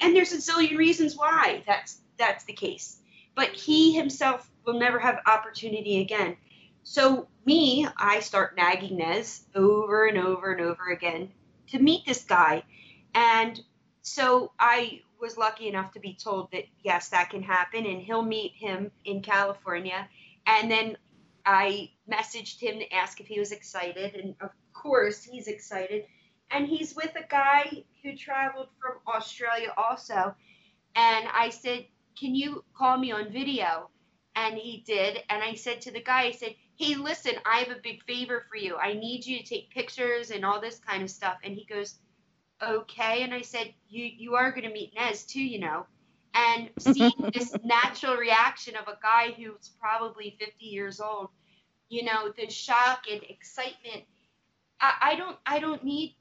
[0.00, 2.98] And there's a zillion reasons why that's that's the case.
[3.34, 6.36] But he himself will never have opportunity again.
[6.82, 11.30] So me, I start nagging Nez over and over and over again
[11.68, 12.62] to meet this guy.
[13.14, 13.60] And
[14.02, 18.22] so I was lucky enough to be told that yes, that can happen and he'll
[18.22, 20.08] meet him in California.
[20.46, 20.96] And then
[21.44, 26.04] I messaged him to ask if he was excited and of course he's excited.
[26.50, 30.34] And he's with a guy who traveled from Australia also.
[30.96, 31.86] And I said,
[32.20, 33.88] Can you call me on video?
[34.36, 35.22] And he did.
[35.30, 38.44] And I said to the guy, I said, Hey, listen, I have a big favor
[38.50, 38.76] for you.
[38.76, 41.38] I need you to take pictures and all this kind of stuff.
[41.42, 41.98] And he goes,
[42.62, 43.22] Okay.
[43.22, 45.86] And I said, You you are gonna meet Nez too, you know.
[46.34, 51.30] And seeing this natural reaction of a guy who's probably 50 years old,
[51.88, 54.04] you know, the shock and excitement.
[54.78, 56.16] I, I don't I don't need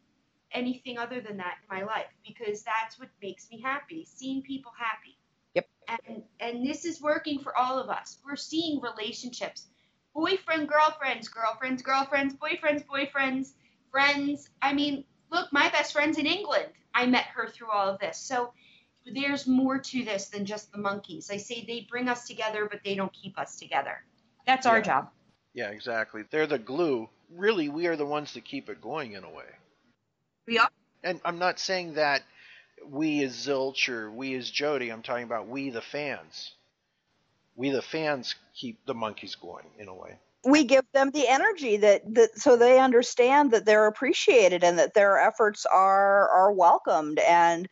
[0.53, 4.71] anything other than that in my life because that's what makes me happy seeing people
[4.77, 5.18] happy
[5.55, 5.67] Yep.
[5.87, 9.67] and and this is working for all of us we're seeing relationships
[10.13, 13.51] boyfriend girlfriends girlfriends girlfriends boyfriends boyfriends
[13.91, 17.99] friends i mean look my best friend's in england i met her through all of
[17.99, 18.53] this so
[19.13, 22.81] there's more to this than just the Monkees i say they bring us together but
[22.83, 24.03] they don't keep us together
[24.45, 24.83] that's our Yeah.
[24.83, 25.09] job
[25.53, 26.23] Yeah, exactly.
[26.29, 27.09] They're the glue.
[27.35, 29.45] Really, we are the ones that keep it going in a way.
[30.47, 30.69] we are
[31.03, 32.23] And I'm not saying that
[32.87, 34.89] we as Zilch or we as Jody.
[34.91, 36.51] I'm talking about we the fans.
[37.55, 40.17] We the fans keep the Monkees going in a way.
[40.45, 44.93] we give them the energy that, that so they understand that they're appreciated and that
[44.93, 47.67] their efforts are are welcomed and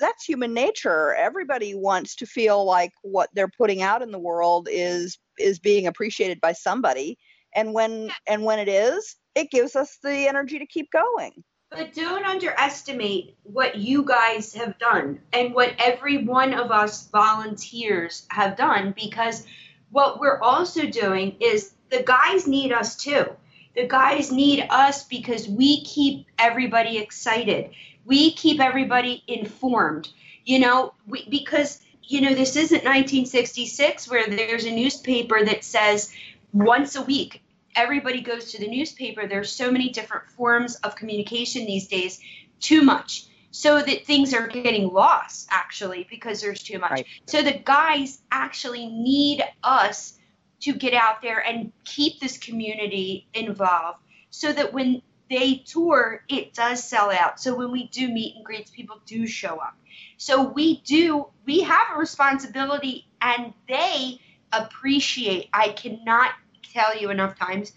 [0.00, 4.68] that's human nature everybody wants to feel like what they're putting out in the world
[4.70, 7.18] is is being appreciated by somebody
[7.54, 11.32] and when and when it is it gives us the energy to keep going
[11.70, 18.26] But don't underestimate what you guys have done and what every one of us volunteers
[18.30, 19.46] have done because
[19.90, 23.26] what we're also doing is the guys need us too.
[23.74, 27.70] The guys need us because we keep everybody excited.
[28.04, 30.08] We keep everybody informed.
[30.44, 36.12] You know, we, because you know this isn't 1966 where there's a newspaper that says
[36.52, 37.42] once a week
[37.76, 39.26] everybody goes to the newspaper.
[39.26, 42.20] There's so many different forms of communication these days,
[42.60, 43.26] too much.
[43.50, 46.90] So that things are getting lost actually because there's too much.
[46.90, 47.06] Right.
[47.26, 50.18] So the guys actually need us
[50.60, 54.00] to get out there and keep this community involved
[54.30, 57.40] so that when they tour, it does sell out.
[57.40, 59.76] So when we do meet and greets, people do show up.
[60.16, 64.20] So we do, we have a responsibility and they
[64.52, 65.48] appreciate.
[65.52, 66.32] I cannot
[66.62, 67.72] tell you enough times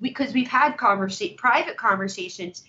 [0.00, 2.64] because we've had conversa- private conversations.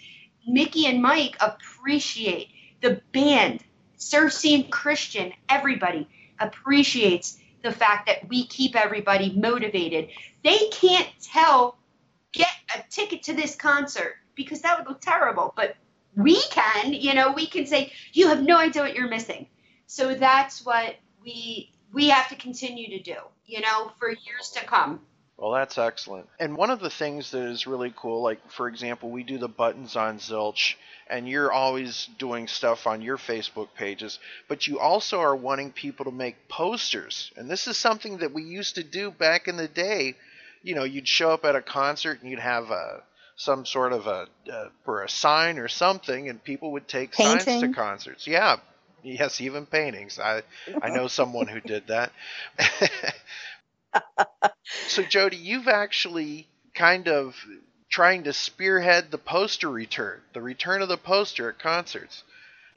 [0.47, 2.49] Mickey and Mike appreciate
[2.81, 3.63] the band,
[3.97, 6.07] Circe and Christian, everybody
[6.39, 10.09] appreciates the fact that we keep everybody motivated.
[10.43, 11.77] They can't tell,
[12.31, 15.75] get a ticket to this concert because that would look terrible, but
[16.15, 19.47] we can, you know, we can say, you have no idea what you're missing.
[19.87, 24.63] So that's what we we have to continue to do, you know, for years to
[24.65, 25.01] come.
[25.39, 26.27] Well, that's excellent.
[26.37, 29.47] And one of the things that is really cool, like for example, we do the
[29.47, 30.75] buttons on Zilch,
[31.09, 34.19] and you're always doing stuff on your Facebook pages,
[34.49, 37.31] but you also are wanting people to make posters.
[37.37, 40.15] And this is something that we used to do back in the day.
[40.61, 43.03] You know, you'd show up at a concert and you'd have a
[43.37, 47.45] some sort of a uh, for a sign or something, and people would take signs
[47.45, 48.27] to concerts.
[48.27, 48.57] Yeah,
[49.03, 50.19] yes, even paintings.
[50.19, 50.43] I
[50.81, 52.11] I know someone who did that.
[54.87, 57.35] so Jody, you've actually kind of
[57.89, 62.23] trying to spearhead the poster return, the return of the poster at concerts.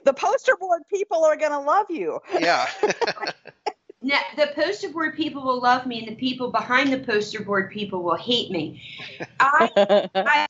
[0.05, 2.67] the poster board people are going to love you Yeah.
[4.05, 7.71] Now, the poster board people will love me, and the people behind the poster board
[7.71, 8.83] people will hate me.
[9.39, 9.71] I,
[10.17, 10.47] I,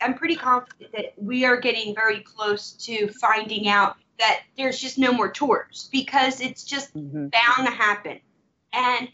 [0.00, 4.96] I'm pretty confident that we are getting very close to finding out that there's just
[4.96, 7.32] no more tours because it's just Mhm.
[7.32, 8.20] bound to happen.
[8.72, 9.08] And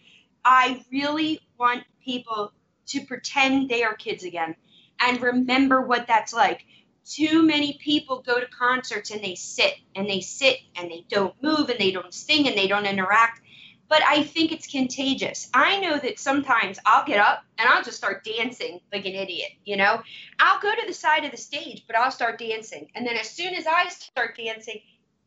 [0.45, 2.53] I really want people
[2.87, 4.57] to pretend they are kids again
[5.01, 6.65] and remember what that's like.
[7.07, 11.35] Too many people go to concerts and they sit and they sit and they don't
[11.43, 13.41] move and they don't sing and they don't interact.
[13.89, 15.51] But I think it's contagious.
[15.53, 19.51] I know that sometimes I'll get up and I'll just start dancing like an idiot,
[19.65, 20.03] you know?
[20.41, 22.89] I'll go to the side of the stage, but I'll start dancing.
[22.95, 24.81] And then as soon as I start dancing,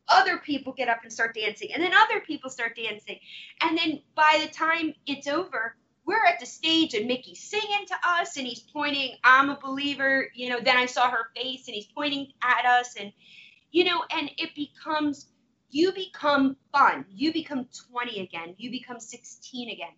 [0.08, 1.70] other people get up and start dancing.
[1.74, 3.20] And then other people start dancing.
[3.62, 7.96] And then by the time it's over, we're at the stage and Mickey's singing to
[8.08, 10.28] us and he's pointing, I'm a believer.
[10.34, 12.96] You know, then I saw her face and he's pointing at us.
[12.98, 13.12] And,
[13.72, 15.28] you know, and it becomes,
[15.70, 17.06] you become fun.
[17.10, 18.56] You become 20 again.
[18.58, 19.92] You become 16 again.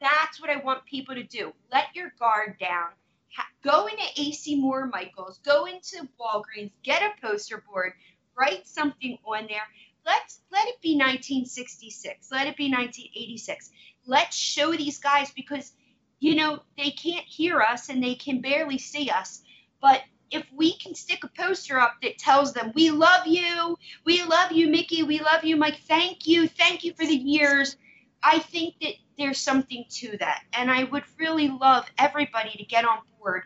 [0.00, 1.52] That's what I want people to do.
[1.72, 2.88] Let your guard down.
[3.36, 7.92] Ha- go into AC Moore Michaels, go into Walgreens, get a poster board,
[8.38, 9.66] write something on there.
[10.04, 12.30] Let's let it be 1966.
[12.30, 13.70] Let it be 1986.
[14.06, 15.72] Let's show these guys because
[16.18, 19.42] you know they can't hear us and they can barely see us.
[19.80, 24.24] But if we can stick a poster up that tells them we love you, we
[24.24, 27.76] love you, Mickey, we love you, Mike, thank you, thank you for the years.
[28.22, 30.42] I think that there's something to that.
[30.54, 33.42] And I would really love everybody to get on board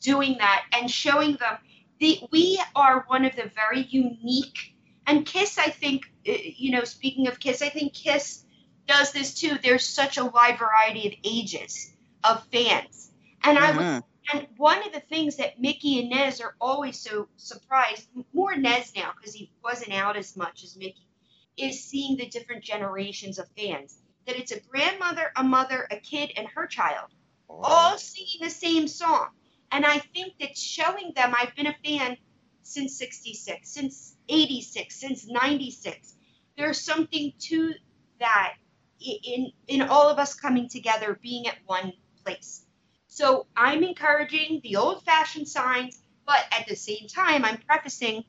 [0.00, 1.58] doing that and showing them
[2.00, 4.74] that we are one of the very unique
[5.06, 8.44] and Kiss, I think, uh, you know, speaking of Kiss, I think Kiss
[8.86, 9.58] does this too.
[9.62, 11.92] There's such a wide variety of ages
[12.22, 13.10] of fans.
[13.42, 14.02] And I would Mhm.
[14.32, 18.94] and one of the things that Mickey and Nez are always so surprised, more Nez
[18.94, 21.08] now because he wasn't out as much as Mickey,
[21.56, 23.98] is seeing the different generations of fans.
[24.26, 27.10] That it's a grandmother, a mother, a kid, and her child,
[27.48, 29.30] all singing the same song.
[29.72, 32.16] And I think that showing them, I've been a fan
[32.62, 36.14] since 66, since 86, since 96.
[36.56, 37.74] There's something to
[38.20, 38.54] that
[39.00, 41.92] in, in all of us coming together, being at one
[42.24, 42.64] place.
[43.08, 48.24] So I'm encouraging the old fashioned signs, but at the same time, I'm prefacing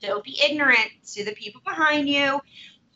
[0.00, 2.40] Don't be ignorant to the people behind you.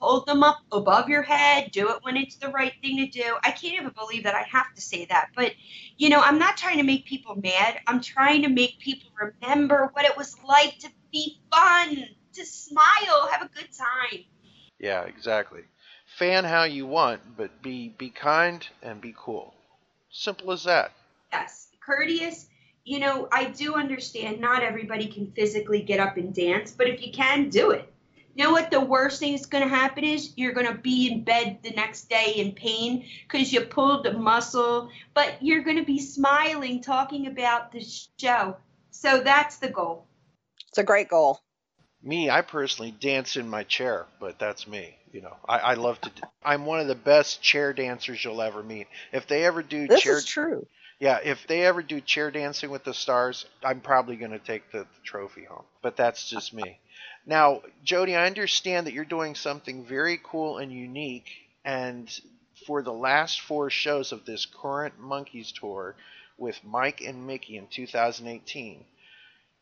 [0.04, 1.70] Hold them up above your head.
[1.70, 3.36] Do it when it's the right thing to do.
[3.42, 5.30] I can't even believe that I have to say that.
[5.34, 5.52] But,
[5.96, 7.80] you know, I'm not trying to make people mad.
[7.86, 13.28] I'm trying to make people remember what it was like to be fun, to smile,
[13.30, 14.24] have a good time.
[14.78, 15.62] Yeah, exactly.
[16.18, 19.54] Fan how you want, but be be kind and be cool.
[20.10, 20.92] Simple as that.
[21.32, 22.46] Yes, courteous.
[22.84, 27.00] You know, I do understand not everybody can physically get up and dance, but if
[27.00, 27.90] you can, do it.
[28.34, 30.32] You know what the worst thing that's going to happen is?
[30.36, 34.12] You're going to be in bed the next day in pain because you pulled a
[34.12, 37.84] muscle, but you're going to be smiling talking about the
[38.18, 38.56] show.
[38.90, 40.06] So that's the goal.
[40.68, 41.40] It's a great goal.
[42.02, 44.96] Me, I personally dance in my chair, but that's me.
[45.12, 46.10] You know, I, I love to.
[46.44, 48.88] I'm one of the best chair dancers you'll ever meet.
[49.12, 50.66] If they ever do This chair, is true.
[50.98, 54.72] yeah, if they ever do chair dancing with the stars, I'm probably going to take
[54.72, 55.64] the, the trophy home.
[55.82, 56.80] But that's just me.
[57.26, 61.30] Now, Jody, I understand that you're doing something very cool and unique,
[61.64, 62.08] and
[62.66, 65.96] for the last four shows of this current Monkees tour
[66.36, 68.84] with Mike and Mickey in 2018,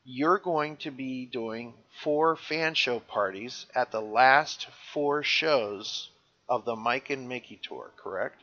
[0.04, 6.10] you're going to be doing four fan show parties at the last four shows
[6.48, 8.42] of the Mike and Mickey tour, correct?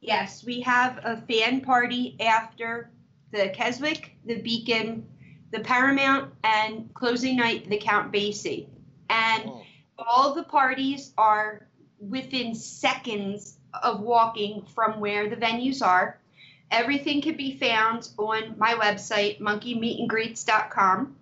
[0.00, 2.90] Yes, we have a fan party after
[3.32, 5.08] the Keswick, the Beacon,
[5.50, 8.66] the Paramount, and closing night, the Count Basie.
[9.08, 9.50] And
[9.98, 11.66] all the parties are
[11.98, 16.18] within seconds of walking from where the venues are.
[16.70, 21.16] Everything can be found on my website, monkeymeetandgreets.com.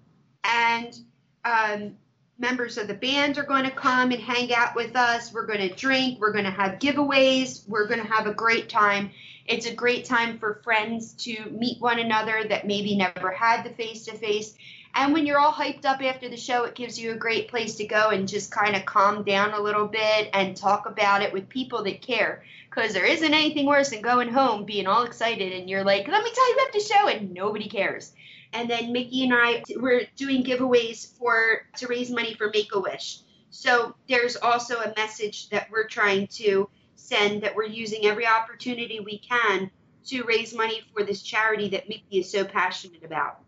[0.45, 0.99] And
[1.45, 1.97] um,
[2.39, 5.33] members of the band are going to come and hang out with us.
[5.33, 6.21] We're going to drink.
[6.21, 7.67] We're going to have giveaways.
[7.67, 9.11] We're going to have a great time.
[9.49, 13.71] It's a great time for friends to meet one another that maybe never had the
[13.71, 14.55] face to face.
[14.95, 17.77] And when you're all hyped up after the show, it gives you a great place
[17.77, 21.33] to go and just kind of calm down a little bit and talk about it
[21.33, 22.45] with people that care.
[22.69, 26.23] Because there isn't anything worse than going home being all excited and you're like, let
[26.23, 28.13] me tell you about the show, and nobody cares.
[28.53, 32.81] And then Mickey and I were doing giveaways for to raise money for Make a
[32.81, 33.21] Wish.
[33.51, 36.69] So there's also a message that we're trying to
[37.09, 39.71] send that we're using every opportunity we can
[40.07, 43.41] to raise money for this charity that Mickey is so passionate about.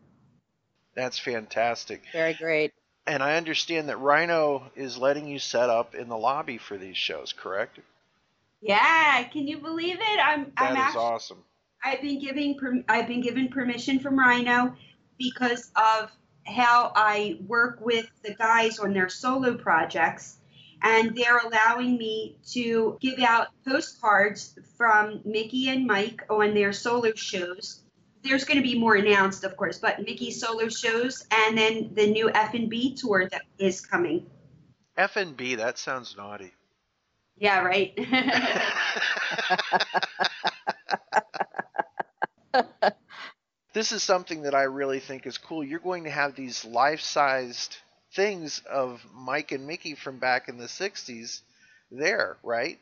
[0.94, 2.02] That's fantastic.
[2.12, 2.72] Very great.
[3.06, 6.96] And I understand that Rhino is letting you set up in the lobby for these
[6.96, 7.78] shows, correct?
[8.60, 10.20] Yeah, can you believe it?
[10.22, 11.44] I'm That I'm is actually awesome.
[11.82, 14.76] I've been giving per, I've been given permission from Rhino
[15.18, 16.10] because of
[16.46, 20.36] how I work with the guys on their solo projects
[20.82, 27.12] and they're allowing me to give out postcards from Mickey and Mike on their solo
[27.14, 27.82] shows.
[28.22, 32.10] There's going to be more announced, of course, but Mickey solo shows and then the
[32.10, 34.26] new F&B tour that is coming.
[34.96, 36.52] F and B, that sounds naughty.
[37.36, 37.98] Yeah, right.
[43.72, 45.62] This is something that I really think is cool.
[45.62, 47.76] You're going to have these life-sized
[48.12, 51.40] things of Mike and Mickey from back in the 60s
[51.90, 52.78] there, right?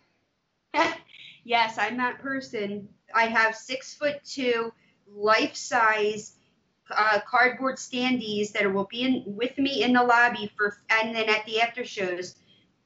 [1.45, 2.89] yes, I'm that person.
[3.15, 4.73] I have six foot two,
[5.15, 6.35] life size
[6.91, 11.29] uh, cardboard standees that will be in, with me in the lobby for, and then
[11.29, 12.35] at the after shows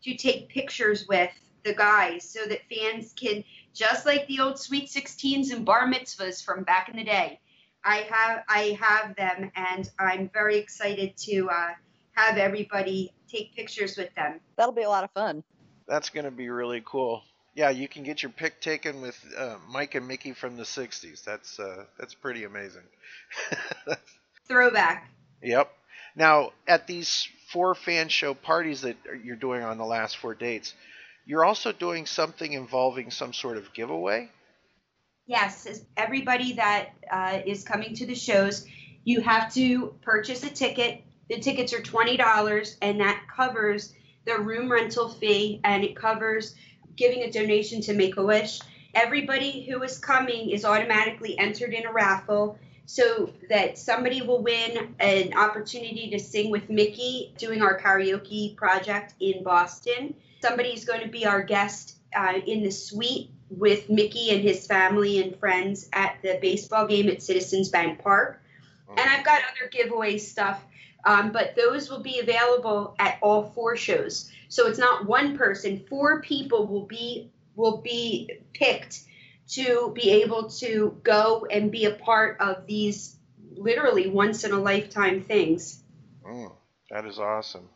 [0.02, 1.30] to take pictures with
[1.64, 6.44] the guys so that fans can, just like the old Sweet 16s and bar mitzvahs
[6.44, 7.38] from back in the day.
[7.84, 11.70] I have I have them, and I'm very excited to uh,
[12.12, 14.40] have everybody take pictures with them.
[14.56, 15.42] That'll be a lot of fun.
[15.88, 17.22] That's going to be really cool.
[17.54, 21.22] Yeah, you can get your pic taken with uh, Mike and Mickey from the 60s.
[21.24, 22.84] That's uh, that's pretty amazing.
[24.48, 25.10] Throwback.
[25.42, 25.70] Yep.
[26.16, 30.74] Now, at these four fan show parties that you're doing on the last four dates,
[31.26, 34.30] you're also doing something involving some sort of giveaway.
[35.26, 38.66] Yes, everybody that uh, is coming to the shows,
[39.04, 41.02] you have to purchase a ticket.
[41.32, 43.94] The tickets are twenty dollars, and that covers
[44.26, 46.54] the room rental fee, and it covers
[46.94, 48.60] giving a donation to Make a Wish.
[48.92, 54.94] Everybody who is coming is automatically entered in a raffle, so that somebody will win
[55.00, 60.14] an opportunity to sing with Mickey doing our karaoke project in Boston.
[60.42, 65.22] Somebody's going to be our guest uh, in the suite with Mickey and his family
[65.22, 68.38] and friends at the baseball game at Citizens Bank Park.
[68.90, 70.62] And I've got other giveaway stuff,
[71.04, 74.30] um, but those will be available at all four shows.
[74.48, 79.00] So it's not one person; four people will be will be picked
[79.48, 83.16] to be able to go and be a part of these
[83.54, 85.82] literally once in a lifetime things.
[86.26, 86.52] Mm,
[86.90, 87.68] That is awesome.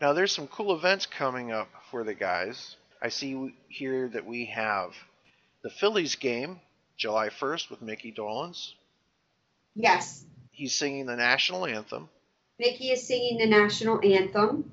[0.00, 2.76] Now, there's some cool events coming up for the guys.
[3.02, 4.94] I see here that we have
[5.62, 6.60] the Phillies game,
[6.96, 8.72] July 1st, with Mickey Dolenz.
[9.74, 12.08] Yes, He's singing the national anthem.
[12.58, 14.72] Mickey is singing the national anthem.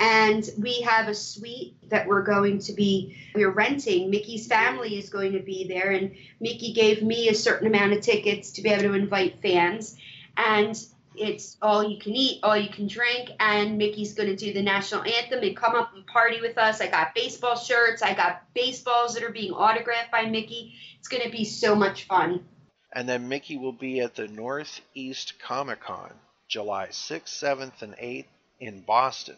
[0.00, 4.10] And we have a suite that we're going to be we're renting.
[4.10, 8.00] Mickey's family is going to be there and Mickey gave me a certain amount of
[8.00, 9.96] tickets to be able to invite fans.
[10.36, 10.80] And
[11.16, 14.62] it's all you can eat, all you can drink, and Mickey's going to do the
[14.62, 16.80] national anthem and come up and party with us.
[16.80, 20.74] I got baseball shirts, I got baseballs that are being autographed by Mickey.
[20.98, 22.44] It's going to be so much fun.
[22.92, 26.12] And then Mickey will be at the Northeast Comic Con,
[26.48, 28.24] July 6th, 7th, and 8th
[28.60, 29.36] in Boston.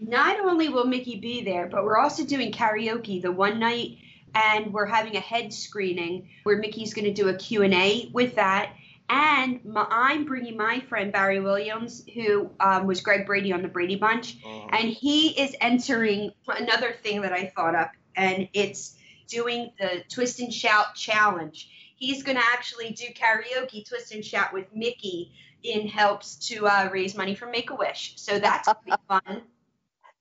[0.00, 3.98] not only will Mickey be there, but we're also doing karaoke the one night
[4.34, 8.72] and we're having a head screening where Mickey's going to do a Q&A with that.
[9.08, 13.68] And my, I'm bringing my friend Barry Williams, who um, was Greg Brady on the
[13.68, 14.36] Brady Bunch,
[14.70, 20.38] and he is entering another thing that I thought up, and it's doing the Twist
[20.38, 21.68] and Shout challenge.
[21.96, 25.32] He's going to actually do karaoke Twist and Shout with Mickey
[25.62, 28.14] in helps to uh, raise money for Make a Wish.
[28.16, 29.42] So that's going fun.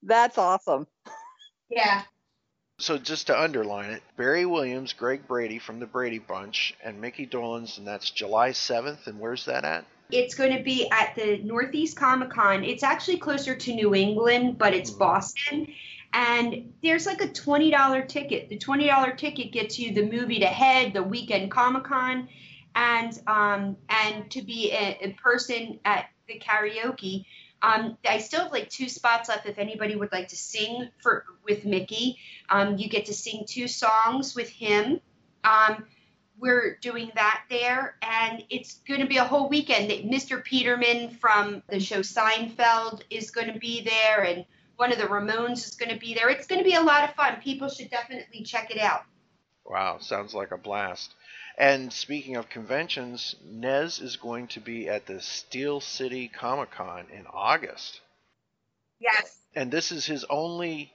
[0.04, 0.88] That's awesome.
[1.70, 2.04] Yeah.
[2.80, 7.28] So just to underline it, Barry Williams, Greg Brady from the Brady Bunch, and Mickey
[7.28, 9.08] Dolenz, and that's July 7th.
[9.08, 9.86] And where's that at?
[10.12, 12.64] It's going to be at the Northeast Comic Con.
[12.64, 15.68] It's actually closer to New England, but it's Boston.
[16.14, 18.50] And there's like a $20 ticket.
[18.50, 22.28] The $20 ticket gets you the movie to head, the weekend Comic Con,
[22.76, 27.26] and um, and to be a, in person at the karaoke.
[27.62, 31.26] Um, I still have like two spots left if anybody would like to sing for
[31.44, 32.18] with Mickey.
[32.50, 35.02] Um, you get to sing two songs with him.
[35.44, 35.86] Um,
[36.40, 39.90] we're doing that there, and it's going to be a whole weekend.
[40.10, 40.42] Mr.
[40.42, 44.46] Peterman from the show Seinfeld is going to be there, and
[44.78, 46.30] one of the Ramones is going to be there.
[46.30, 47.42] It's going to be a lot of fun.
[47.44, 49.02] People should definitely check it out.
[49.66, 51.14] Wow, sounds like a blast.
[51.60, 57.06] And speaking of conventions, Nez is going to be at the Steel City Comic Con
[57.14, 58.00] in August.
[59.02, 59.38] Yes.
[59.54, 60.94] And this is his only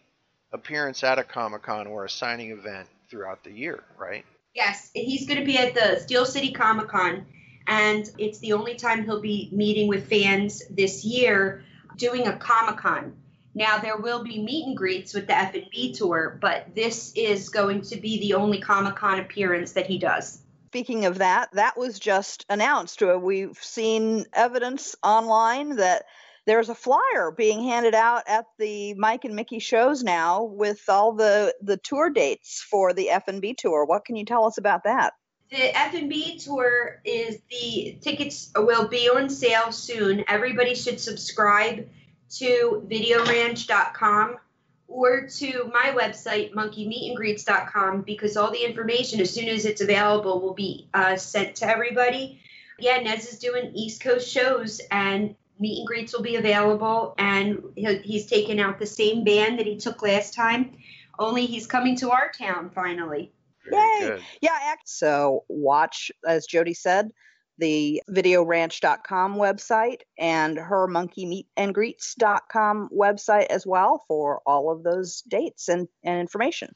[0.54, 4.24] appearance at a Comic Con or a signing event throughout the year, right?
[4.54, 7.26] Yes, he's going to be at the Steel City Comic Con,
[7.66, 11.62] and it's the only time he'll be meeting with fans this year
[11.96, 13.14] doing a Comic Con.
[13.54, 17.12] Now there will be meet and greets with the F and B tour, but this
[17.14, 20.40] is going to be the only Comic Con appearance that he does.
[20.74, 23.00] Speaking of that, that was just announced.
[23.00, 26.02] Uh, We've seen evidence online that
[26.46, 31.12] there's a flyer being handed out at the Mike and Mickey shows now with all
[31.12, 33.84] the the tour dates for the F&B tour.
[33.84, 35.12] What can you tell us about that?
[35.48, 40.24] The F&B tour is the tickets will be on sale soon.
[40.26, 41.88] Everybody should subscribe
[42.30, 44.38] to videoranch.com
[44.86, 50.54] or to my website monkeesmeetandgreets.com because all the information as soon as it's available will
[50.54, 52.40] be uh, sent to everybody.
[52.78, 57.62] Yeah, Nez is doing East Coast shows and meet and greets will be available and
[57.76, 60.76] he's taken out the same band that he took last time
[61.18, 63.32] only he's coming to our town finally.
[63.70, 64.20] Yay!
[64.40, 67.10] Yeah, so watch, as Jody said,
[67.58, 75.88] the videoranch.com website and her monkeesmeetandgreets.com website as well for all of those dates and,
[76.02, 76.74] and information.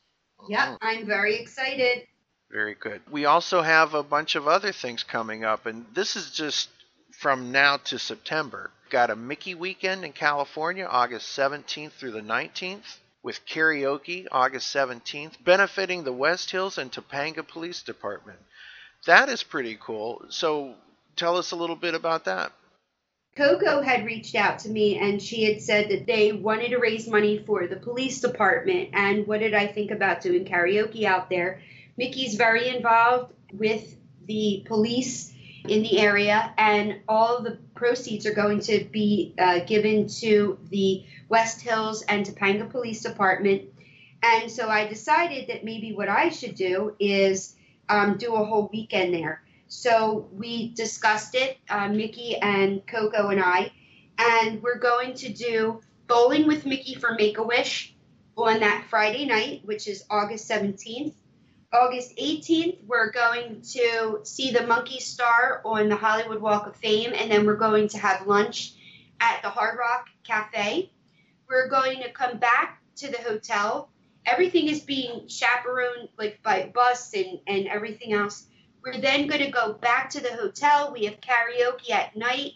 [0.48, 0.78] Yep, uh-huh.
[0.80, 2.06] I'm very excited.
[2.50, 3.02] Very good.
[3.10, 6.70] We also have a bunch of other things coming up, and this is just
[7.12, 8.70] from now to September.
[8.90, 15.44] Got a Mickey weekend in California, August 17th through the 19th, with karaoke August 17th,
[15.44, 18.38] benefiting the West Hills and Topanga Police Department.
[19.08, 20.26] That is pretty cool.
[20.28, 20.74] So
[21.16, 22.52] tell us a little bit about that.
[23.38, 27.08] Coco had reached out to me and she had said that they wanted to raise
[27.08, 28.90] money for the police department.
[28.92, 31.62] And what did I think about doing karaoke out there?
[31.96, 33.96] Mickey's very involved with
[34.26, 35.32] the police
[35.66, 41.02] in the area, and all the proceeds are going to be uh, given to the
[41.30, 43.70] West Hills and Topanga Police Department.
[44.22, 47.54] And so I decided that maybe what I should do is
[47.88, 49.42] um, do a whole weekend there.
[49.68, 53.70] So we discussed it, uh, Mickey and Coco and I,
[54.18, 57.94] and we're going to do bowling with Mickey for Make a Wish
[58.36, 61.12] on that Friday night, which is August 17th.
[61.70, 67.12] August 18th, we're going to see the Monkees Star on the Hollywood Walk of Fame,
[67.14, 68.72] and then we're going to have lunch
[69.20, 70.90] at the Hard Rock Cafe.
[71.46, 73.90] We're going to come back to the hotel.
[74.30, 78.46] Everything is being chaperoned like by bus and, and everything else.
[78.84, 80.92] We're then going to go back to the hotel.
[80.92, 82.52] We have karaoke at night,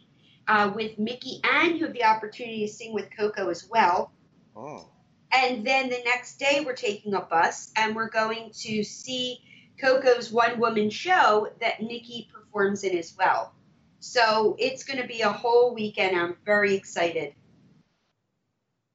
[0.46, 4.12] uh, with Mickey, and you have the opportunity to sing with Coco as well.
[4.54, 4.88] Oh.
[5.32, 9.38] And then the next day, we're taking a bus and we're going to see
[9.80, 13.54] Coco's one woman show that Nikki performs in as well.
[13.98, 16.16] So it's going to be a whole weekend.
[16.16, 17.34] I'm very excited.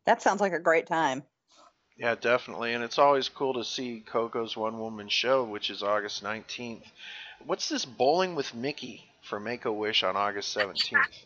[0.05, 1.23] That sounds like a great time.
[1.97, 2.73] Yeah, definitely.
[2.73, 6.83] And it's always cool to see Coco's one woman show, which is August 19th.
[7.45, 11.25] What's this Bowling with Mickey for Make a Wish on August 17th?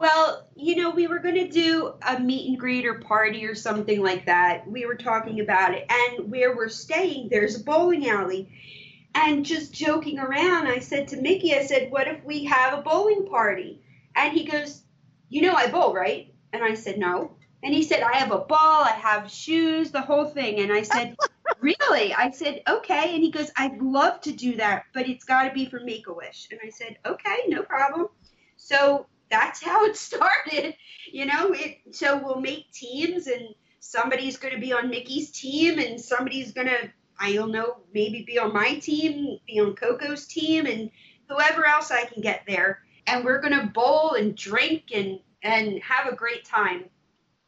[0.00, 3.54] Well, you know, we were going to do a meet and greet or party or
[3.54, 4.70] something like that.
[4.70, 5.90] We were talking about it.
[5.90, 8.48] And where we're staying, there's a bowling alley.
[9.14, 12.82] And just joking around, I said to Mickey, I said, what if we have a
[12.82, 13.82] bowling party?
[14.18, 14.82] And he goes,
[15.28, 16.34] You know, I bowl, right?
[16.52, 17.36] And I said, No.
[17.62, 20.60] And he said, I have a ball, I have shoes, the whole thing.
[20.60, 21.16] And I said,
[21.60, 22.14] Really?
[22.14, 23.14] I said, Okay.
[23.14, 26.06] And he goes, I'd love to do that, but it's got to be for Make
[26.06, 26.48] a Wish.
[26.50, 28.08] And I said, Okay, no problem.
[28.56, 30.74] So that's how it started.
[31.10, 33.48] You know, it so we'll make teams and
[33.80, 36.90] somebody's going to be on Mickey's team and somebody's going to
[37.20, 40.88] I don't know, maybe be on my team, be on Coco's team and
[41.28, 42.82] whoever else I can get there.
[43.08, 46.84] And we're going to bowl and drink and and have a great time.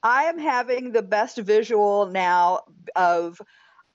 [0.03, 2.61] I am having the best visual now
[2.97, 3.41] of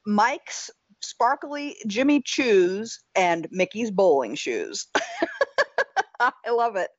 [0.06, 0.70] Mike's
[1.02, 4.88] sparkly Jimmy Choos and Mickey's bowling shoes.
[6.20, 6.90] I love it.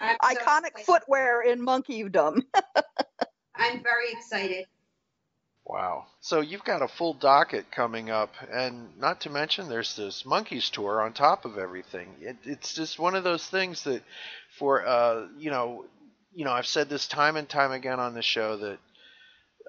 [0.00, 0.86] So Iconic excited.
[0.86, 2.42] footwear in monkeydom.
[3.54, 4.66] I'm very excited.
[5.64, 6.06] Wow.
[6.20, 10.70] So you've got a full docket coming up, and not to mention there's this Monkees
[10.70, 12.08] tour on top of everything.
[12.20, 14.02] It, it's just one of those things that,
[14.58, 15.84] for uh, you know,
[16.34, 18.78] you know, I've said this time and time again on the show that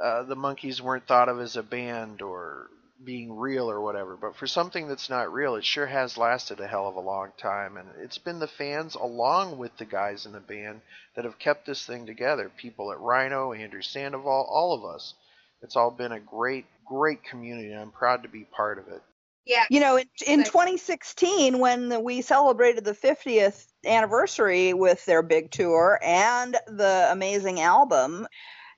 [0.01, 2.69] uh, the Monkees weren't thought of as a band or
[3.03, 6.67] being real or whatever, but for something that's not real, it sure has lasted a
[6.67, 10.31] hell of a long time, and it's been the fans along with the guys in
[10.31, 10.81] the band
[11.15, 12.49] that have kept this thing together.
[12.57, 15.13] People at Rhino, Andrew Sandoval, all of us.
[15.61, 19.01] It's all been a great, great community, and I'm proud to be part of it.
[19.45, 19.65] Yeah.
[19.69, 25.99] You know, in, in 2016, when we celebrated the 50th anniversary with their big tour
[26.01, 28.27] and the amazing album,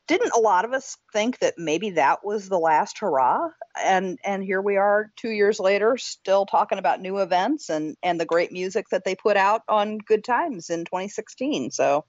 [0.08, 3.50] didn't a lot of us think that maybe that was the last hurrah?
[3.84, 8.20] And and here we are, two years later, still talking about new events and and
[8.20, 11.72] the great music that they put out on Good Times in 2016.
[11.72, 12.06] So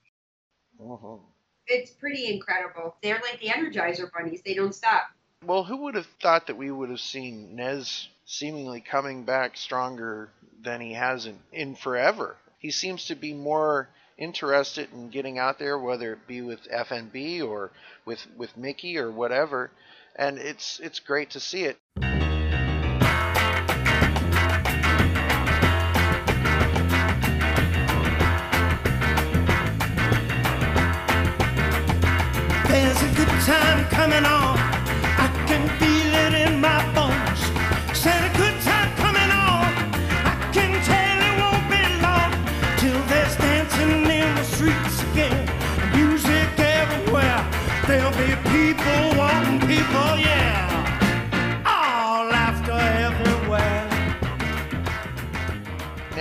[0.78, 1.20] Mhm.
[1.66, 2.96] It's pretty incredible.
[3.02, 4.42] They're like the Energizer bunnies.
[4.42, 5.08] They don't stop.
[5.44, 10.30] Well, who would have thought that we would have seen Nez seemingly coming back stronger
[10.62, 12.36] than he has in, in forever?
[12.58, 17.46] He seems to be more interested in getting out there, whether it be with FNB
[17.46, 17.70] or
[18.04, 19.70] with with Mickey or whatever,
[20.16, 21.78] and it's it's great to see it.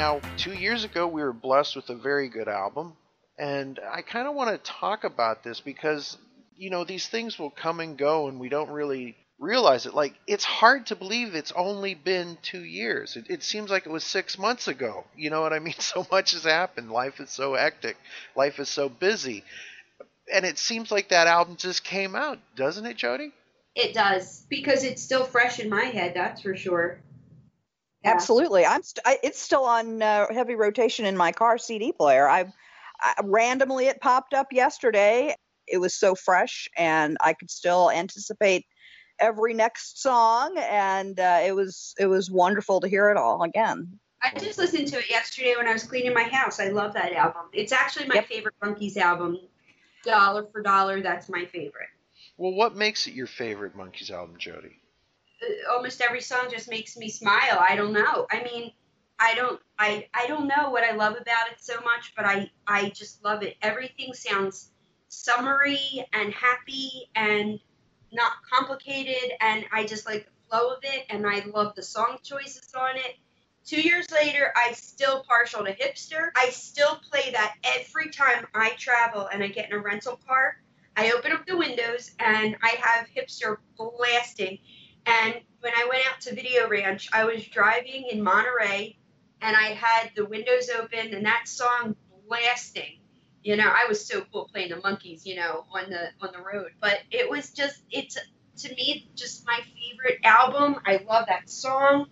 [0.06, 2.96] Now, two years ago, we were blessed with a very good album,
[3.40, 6.16] and I kind of want to talk about this because,
[6.56, 9.96] you know, these things will come and go, and we don't really realize it.
[9.96, 13.16] Like, it's hard to believe it's only been two years.
[13.16, 15.06] It, it seems like it was six months ago.
[15.18, 15.74] You know what I mean?
[15.80, 16.92] So much has happened.
[16.92, 17.98] Life is so hectic,
[18.36, 19.44] life is so busy.
[20.32, 23.32] And it seems like that album just came out, doesn't it, Jody?
[23.74, 26.14] It does because it's still fresh in my head.
[26.14, 27.00] That's for sure.
[28.06, 28.12] Yeah.
[28.14, 28.66] Absolutely.
[28.66, 32.28] I'm st- I, it's still on uh, heavy rotation in my car CD player.
[32.28, 32.46] I,
[33.02, 35.36] I randomly it popped up yesterday.
[35.68, 38.66] It was so fresh and I could still anticipate
[39.20, 44.00] every next song and uh, it was it was wonderful to hear it all again.
[44.22, 46.60] I just listened to it yesterday when I was cleaning my house.
[46.60, 47.44] I love that album.
[47.54, 48.28] It's actually my Yep.
[48.28, 49.40] favorite Monkees album.
[50.04, 51.90] Dollar for dollar, that's my favorite.
[52.38, 54.80] Well, what makes it your favorite Monkees album, Jody?
[55.72, 57.58] Almost every song just makes me smile.
[57.60, 58.28] I don't know.
[58.32, 58.72] I mean,
[59.20, 62.52] I don't I I don't know what I love about it so much, but I
[62.68, 63.56] I just love it.
[63.62, 64.72] Everything sounds
[65.08, 67.60] summery and happy and
[68.12, 72.18] not complicated and I just like the flow of it and I love the song
[72.24, 73.16] choices on it.
[73.66, 76.30] Two years later, I still partial to hipster.
[76.36, 80.58] I still play that every time I travel and I get in a rental car.
[80.96, 84.60] I open up the windows and I have hipster blasting.
[85.06, 88.98] And when I went out to Video Ranch, I was driving in Monterey
[89.42, 91.96] and I had the windows open and that song
[92.28, 93.00] blasting.
[93.44, 96.40] You know, I was so cool playing the Monkees, you know, on the on the
[96.40, 96.72] road.
[96.80, 98.18] But it was just it's
[98.58, 100.78] to me just my favorite album.
[100.86, 102.08] I love that song.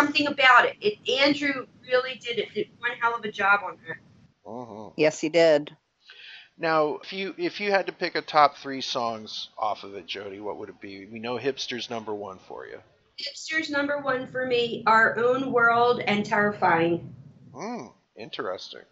[0.00, 0.76] Something about it.
[0.80, 3.96] It Andrew really did it did one hell of a job on that.
[4.50, 4.90] Uh-huh.
[4.96, 5.76] Yes, he did.
[6.58, 10.06] Now, if you if you had to pick a top three songs off of it,
[10.06, 11.06] Jody, what would it be?
[11.06, 12.78] We know "Hipster's" number one for you.
[13.18, 17.14] Hipster's number one for me, Our Own World and Terrifying.
[17.54, 17.86] Hmm,
[18.16, 18.82] interesting.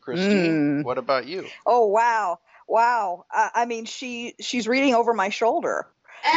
[0.00, 0.84] Christine, Mm.
[0.84, 1.46] what about you?
[1.64, 3.24] Oh wow, wow.
[3.30, 5.86] I, I mean, she she's reading over my shoulder.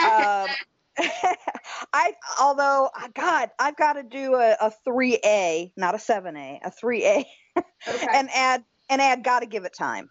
[0.03, 0.47] Um,
[1.93, 4.55] I although uh, God, I've got to do a,
[4.85, 7.25] three A, not a seven A, a three A,
[8.13, 9.23] and add and add.
[9.23, 10.09] Got to give it time.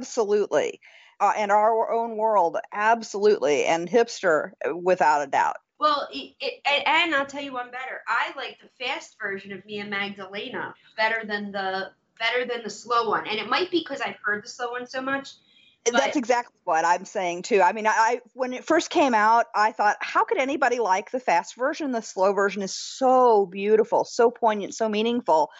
[0.00, 0.80] Absolutely.
[1.20, 3.64] Uh, and our own world, absolutely.
[3.64, 5.56] And hipster, without a doubt.
[5.78, 8.02] Well, it, it, and, I'll tell you one better.
[8.06, 13.08] I like the fast version of Mia Magdalena better than the better than the slow
[13.08, 15.30] one, and it might be because I've heard the slow one so much.
[15.90, 17.62] That's exactly what I'm saying too.
[17.62, 21.20] I mean, I when it first came out, I thought, how could anybody like the
[21.20, 21.92] fast version?
[21.92, 25.50] The slow version is so beautiful, so poignant, so meaningful.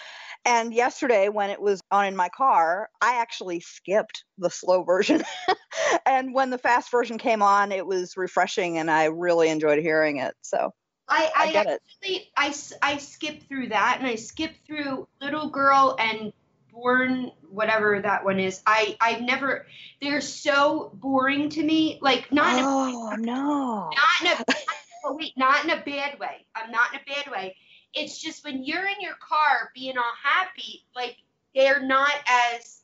[0.45, 5.23] And yesterday, when it was on in my car, I actually skipped the slow version.
[6.07, 10.17] and when the fast version came on, it was refreshing, and I really enjoyed hearing
[10.17, 10.35] it.
[10.41, 10.73] So
[11.11, 11.83] I, I I, get it.
[12.37, 12.55] I, I,
[12.93, 16.33] I skipped through that and I skipped through Little Girl and
[16.73, 18.63] Born whatever that one is.
[18.65, 19.67] I I've never
[20.01, 21.99] they're so boring to me.
[22.01, 24.55] Like not in a, oh no, not in a
[25.05, 26.47] oh wait not in a bad way.
[26.55, 27.57] I'm not in a bad way.
[27.95, 31.17] It's just when you're in your car being all happy, like
[31.55, 32.83] they're not as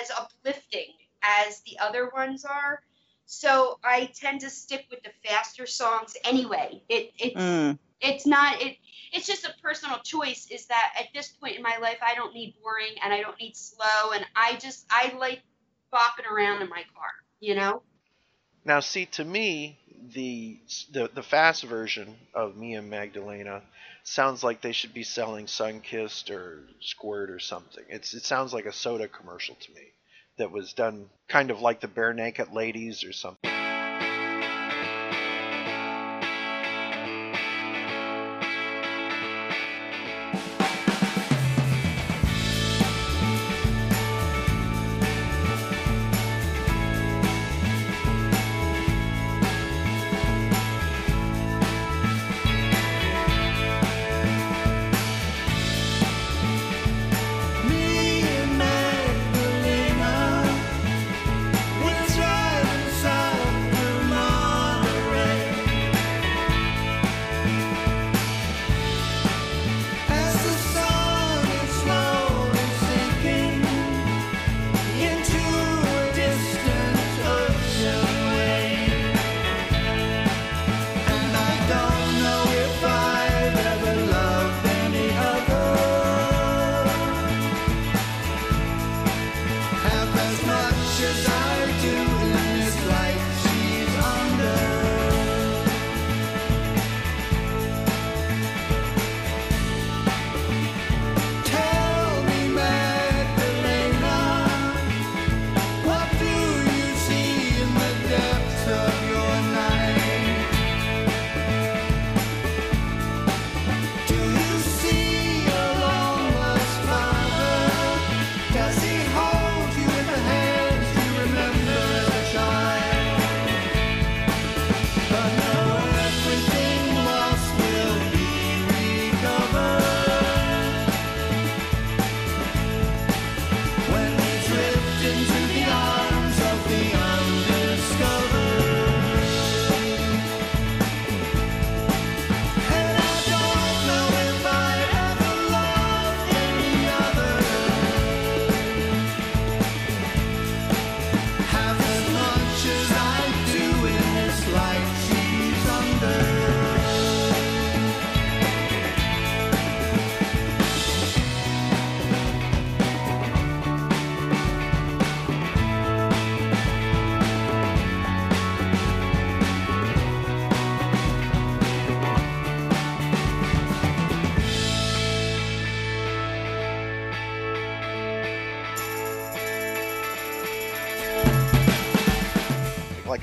[0.00, 0.92] as uplifting
[1.22, 2.80] as the other ones are.
[3.26, 6.82] So I tend to stick with the faster songs anyway.
[6.88, 7.78] It it's Mm.
[8.00, 8.76] it's not it
[9.12, 12.34] it's just a personal choice is that at this point in my life I don't
[12.34, 15.42] need boring and I don't need slow and I just I like
[15.92, 17.82] bopping around in my car, you know?
[18.64, 19.78] Now, see, to me,
[20.14, 20.58] the
[20.92, 23.62] the the fast version of Mia Magdalena
[24.04, 27.84] sounds like they should be selling Sunkist or Squirt or something.
[27.88, 29.88] It's it sounds like a soda commercial to me
[30.38, 33.63] that was done kind of like the Barenaked Ladies or something.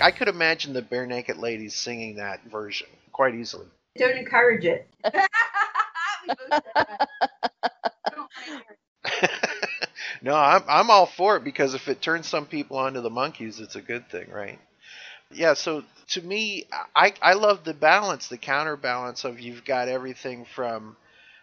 [0.02, 3.68] I could imagine the Barenaked Ladies singing that version quite easily.
[3.98, 4.88] Don't encourage it.
[6.24, 7.10] We both said that.
[8.12, 9.90] Don't wanna hear it.
[10.22, 13.60] no, I'm I'm all for it because if it turns some people onto the Monkees,
[13.60, 14.60] it's a good thing, right?
[15.32, 15.54] Yeah.
[15.56, 20.96] So to me, I I love the balance, the counterbalance of you've got everything from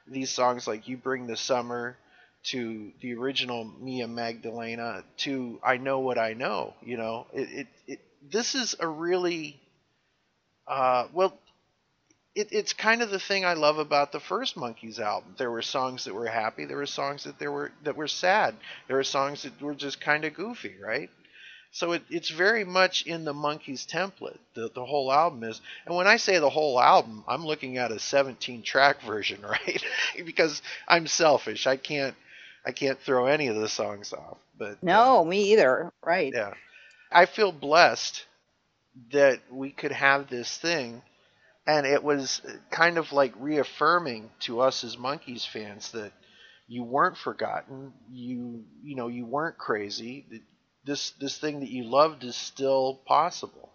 [0.06, 1.96] these songs like "You Bring the Summer"
[2.44, 7.66] to the original Mia Magdalena to "I Know What I Know." You know, it it,
[7.86, 9.60] it this is a really
[10.66, 11.38] uh, well.
[12.34, 15.34] It, it's kind of the thing I love about the first Monkees album.
[15.38, 16.66] There were songs that were happy.
[16.66, 18.54] There were songs that there were that were sad.
[18.86, 21.10] There were songs that were just kind of goofy, right?
[21.70, 24.38] So it, it's very much in the Monkees template.
[24.54, 25.60] The the whole album is.
[25.86, 29.82] And when I say the whole album, I'm looking at a 17 track version, right?
[30.24, 31.66] because I'm selfish.
[31.66, 32.14] I can't
[32.64, 34.38] I can't throw any of the songs off.
[34.56, 35.92] But No, me either.
[36.04, 36.32] Right.
[36.34, 36.54] yeah.
[37.10, 38.24] I feel blessed
[39.12, 41.02] that we could have this thing
[41.66, 46.12] and it was kind of like reaffirming to us as Monkees fans that
[46.68, 50.26] you weren't forgotten, you you know, you weren't crazy.
[50.30, 50.42] that
[50.84, 53.70] This this thing that you loved is still possible.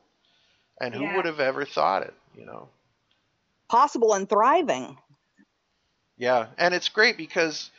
[0.80, 1.15] And who Yeah.
[1.15, 2.69] would have ever thought it, you know?
[3.69, 4.97] Possible and thriving.
[6.18, 7.72] Yeah, and it's great because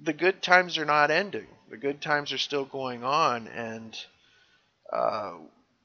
[0.00, 1.48] the good times are not ending.
[1.70, 3.98] The good times are still going on, and
[4.92, 5.32] uh,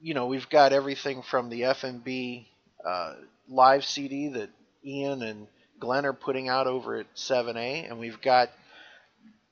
[0.01, 2.45] you know we've got everything from the FNB
[2.85, 3.13] uh,
[3.49, 4.49] live CD that
[4.85, 5.47] Ian and
[5.79, 8.49] Glenn are putting out over at 7A, and we've got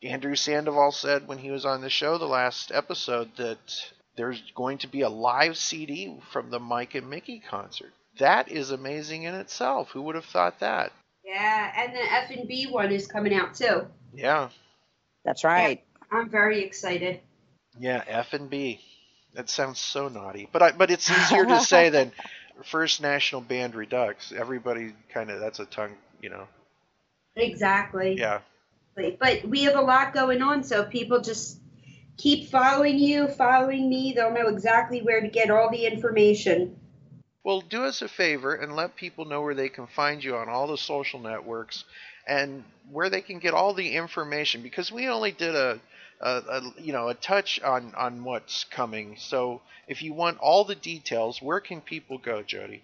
[0.01, 3.57] Andrew Sandoval said when he was on the show the last episode that
[4.15, 7.91] there's going to be a live CD from the Mike and Mickey concert.
[8.19, 9.89] That is amazing in itself.
[9.91, 10.91] Who would have thought that?
[11.25, 13.87] Yeah, and the F and B one is coming out too.
[14.13, 14.49] Yeah.
[15.25, 15.83] That's right.
[16.11, 17.21] I'm very excited.
[17.79, 18.81] Yeah, F and B.
[19.33, 22.11] That sounds so naughty, but I, but it's easier to say than
[22.63, 24.31] First National Band Redux.
[24.31, 26.47] Everybody kind of that's a tongue, you know.
[27.35, 28.15] Exactly.
[28.17, 28.39] Yeah.
[28.95, 31.59] But we have a lot going on, so people just
[32.17, 34.13] keep following you, following me.
[34.15, 36.75] They'll know exactly where to get all the information.
[37.43, 40.47] Well, do us a favor and let people know where they can find you on
[40.47, 41.83] all the social networks
[42.25, 45.79] and where they can get all the information because we only did a,
[46.23, 49.15] a, a you know a touch on on what's coming.
[49.17, 52.81] So if you want all the details, where can people go, Jody?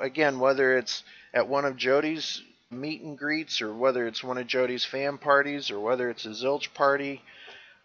[0.00, 4.46] again, whether it's at one of Jody's meet and greets or whether it's one of
[4.46, 7.22] Jody's fan parties or whether it's a Zilch party,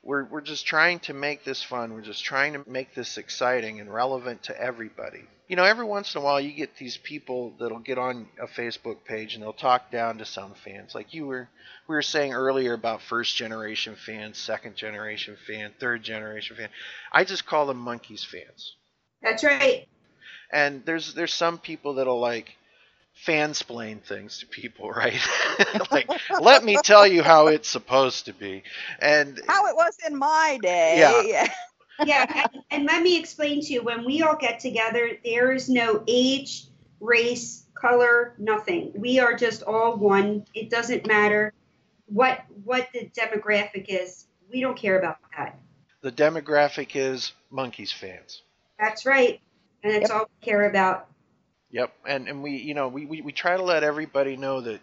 [0.07, 1.93] we're we're just trying to make this fun.
[1.93, 5.25] We're just trying to make this exciting and relevant to everybody.
[5.49, 8.47] You know, every once in a while you get these people that'll get on a
[8.47, 10.95] Facebook page and they'll talk down to some fans.
[10.95, 11.49] Like you were
[11.88, 16.69] we were saying earlier about first generation fans, second generation fan, third generation fan.
[17.11, 18.75] I just call them Monkees fans
[19.21, 19.88] That's right.
[20.51, 22.55] and there's there's some people that'll like
[23.26, 25.19] fansplain things to people, right?
[25.91, 26.10] like,
[26.41, 28.64] let me tell you how it's supposed to be.
[28.99, 30.99] And How it was in my day.
[30.99, 31.48] Yeah.
[32.06, 35.68] yeah, and, and let me explain to you when we all get together, there is
[35.69, 36.65] no age,
[36.99, 38.91] race, color, nothing.
[38.95, 40.45] We are just all one.
[40.53, 41.53] It doesn't matter
[42.06, 44.26] what what the demographic is.
[44.52, 45.60] We don't care about that.
[46.02, 48.41] the demographic is Monkees fans.
[48.80, 49.41] That's right.
[49.84, 51.07] And that's all we care about.
[51.72, 54.80] Yep, and and we you know we, we, we try to let everybody know that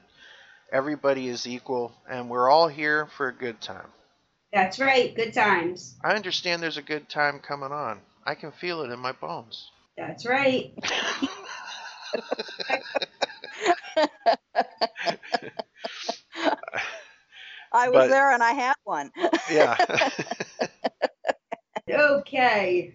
[0.72, 3.88] everybody is equal, and we're all here for a good time.
[4.52, 5.14] That's right.
[5.14, 5.96] Good times.
[6.04, 8.00] I understand there's a good time coming on.
[8.24, 9.70] I can feel it in my bones.
[9.96, 10.72] That's right.
[17.72, 19.10] I was But- there and I had one.
[19.50, 19.76] Yeah.
[21.90, 22.94] Okay.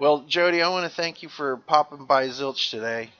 [0.00, 3.10] Well, Jody, I want to thank you for popping by Zilch today.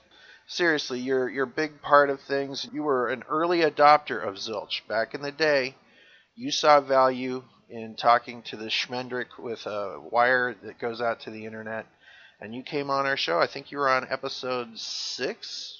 [0.47, 2.67] Seriously, you're you're a big part of things.
[2.73, 5.77] You were an early adopter of Zilch back in the day.
[6.35, 11.31] You saw value in talking to the Schmendrick with a wire that goes out to
[11.31, 11.87] the internet,
[12.41, 13.39] and you came on our show.
[13.39, 15.77] I think you were on episode six.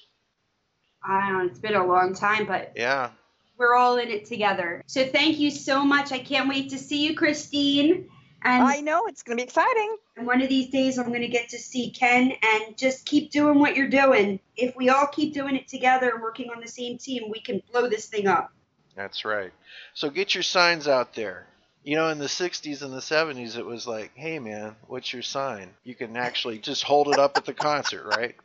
[1.03, 1.45] I don't know.
[1.47, 3.09] It's been a long time, but Yeah.
[3.57, 4.83] we're all in it together.
[4.85, 6.11] So thank you so much.
[6.11, 8.07] I can't wait to see you, Christine.
[8.43, 9.97] And I know it's going to be exciting.
[10.17, 13.31] And one of these days, I'm going to get to see Ken and just keep
[13.31, 14.39] doing what you're doing.
[14.57, 17.61] If we all keep doing it together and working on the same team, we can
[17.71, 18.51] blow this thing up.
[18.95, 19.51] That's right.
[19.93, 21.47] So get your signs out there.
[21.83, 25.23] You know, in the 60s and the 70s, it was like, hey, man, what's your
[25.23, 25.69] sign?
[25.83, 28.35] You can actually just hold it up at the concert, right?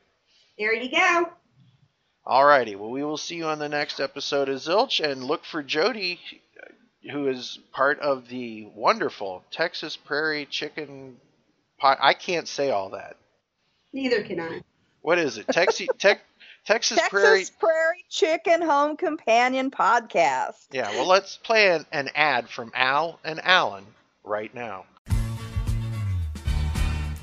[0.58, 1.30] There you go.
[2.24, 2.76] All righty.
[2.76, 6.18] Well, we will see you on the next episode of Zilch, and look for Jody,
[7.10, 11.16] who is part of the wonderful Texas Prairie Chicken
[11.78, 11.96] Pie.
[12.00, 13.16] I can't say all that.
[13.92, 14.60] Neither can I.
[15.02, 15.46] What is it?
[15.48, 16.20] Texas, Tex
[16.66, 17.46] Texas, Texas Prairie.
[17.60, 20.66] Prairie Chicken Home Companion Podcast.
[20.72, 23.86] Yeah, well, let's play an, an ad from Al and Alan
[24.24, 24.84] right now.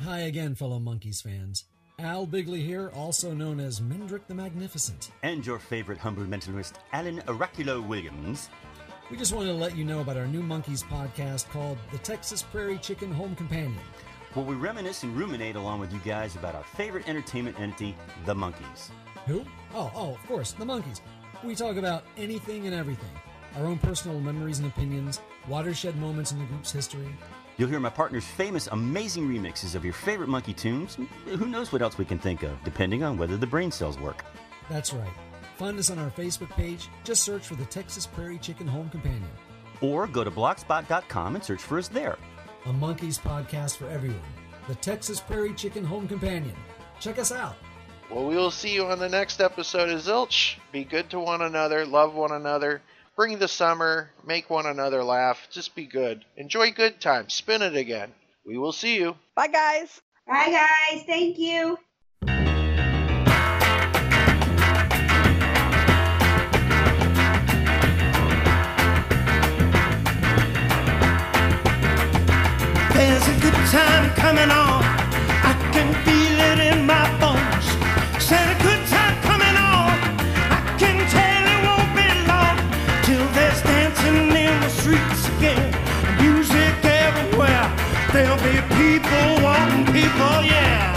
[0.05, 1.65] Hi again, fellow Monkees fans.
[1.99, 5.11] Al Bigley here, also known as Mendrick the Magnificent.
[5.21, 8.49] And your favorite humble mentalist, Alan Oraculo Williams.
[9.13, 12.41] We just wanted to let you know about our new Monkees podcast called The Texas
[12.41, 13.77] Prairie Chicken Home Companion.
[14.33, 17.95] where we reminisce and ruminate along with you guys about our favorite entertainment entity,
[18.25, 18.89] the Monkees.
[19.27, 19.45] Who?
[19.75, 21.01] Oh, oh, of course, the Monkees.
[21.43, 23.11] We talk about anything and everything.
[23.55, 27.15] Our own personal memories and opinions, watershed moments in the group's history.
[27.57, 30.97] You'll hear my partner's famous, amazing remixes of your favorite monkey tunes.
[31.27, 34.25] Who knows what else we can think of, depending on whether the brain cells work.
[34.71, 35.13] That's right.
[35.57, 36.89] Find us on our Facebook page.
[37.03, 39.29] Just search for the Texas Prairie Chicken Home Companion.
[39.81, 42.17] Or go to blogspot.com and search for us there.
[42.65, 44.21] A Monkees podcast for everyone.
[44.67, 46.55] The Texas Prairie Chicken Home Companion.
[46.99, 47.55] Check us out.
[48.09, 50.55] Well, we will see you on the next episode of Zilch.
[50.71, 52.81] Be good to one another, love one another,
[53.15, 55.47] bring the summer, make one another laugh.
[55.51, 56.23] Just be good.
[56.37, 57.33] Enjoy good times.
[57.33, 58.11] Spin it again.
[58.45, 59.15] We will see you.
[59.35, 60.01] Bye, guys.
[60.27, 61.03] Bye, guys.
[61.05, 61.77] Thank you.
[73.73, 74.83] Time coming on.
[75.49, 77.65] I can feel it in my bones.
[78.23, 79.97] Said a good time coming on.
[80.57, 82.57] I can tell it won't be long
[83.01, 85.73] till there's dancing in the streets again.
[86.21, 87.65] Music everywhere.
[88.13, 90.93] There'll be people wanting people, yeah.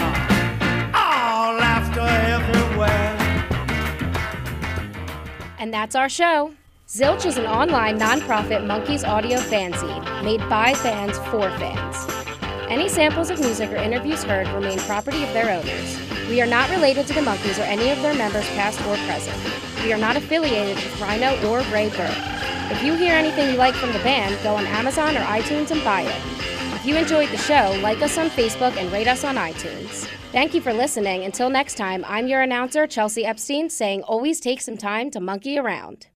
[5.58, 6.52] And that's our show.
[6.86, 12.15] Zilch is an online nonprofit Monkees audio fanzine made by fans for fans.
[12.68, 15.98] Any samples of music or interviews heard remain property of their owners.
[16.28, 19.36] We are not related to the Monkees or any of their members, past or present.
[19.84, 22.72] We are not affiliated with Rhino or Raybert.
[22.72, 25.82] If you hear anything you like from the band, go on Amazon or iTunes and
[25.84, 26.22] buy it.
[26.74, 30.09] If you enjoyed the show, like us on Facebook and rate us on iTunes.
[30.32, 31.22] Thank you for listening.
[31.22, 35.56] Until next time, I'm your announcer, Chelsea Epstein, saying always take some time to monkey
[35.56, 36.09] around.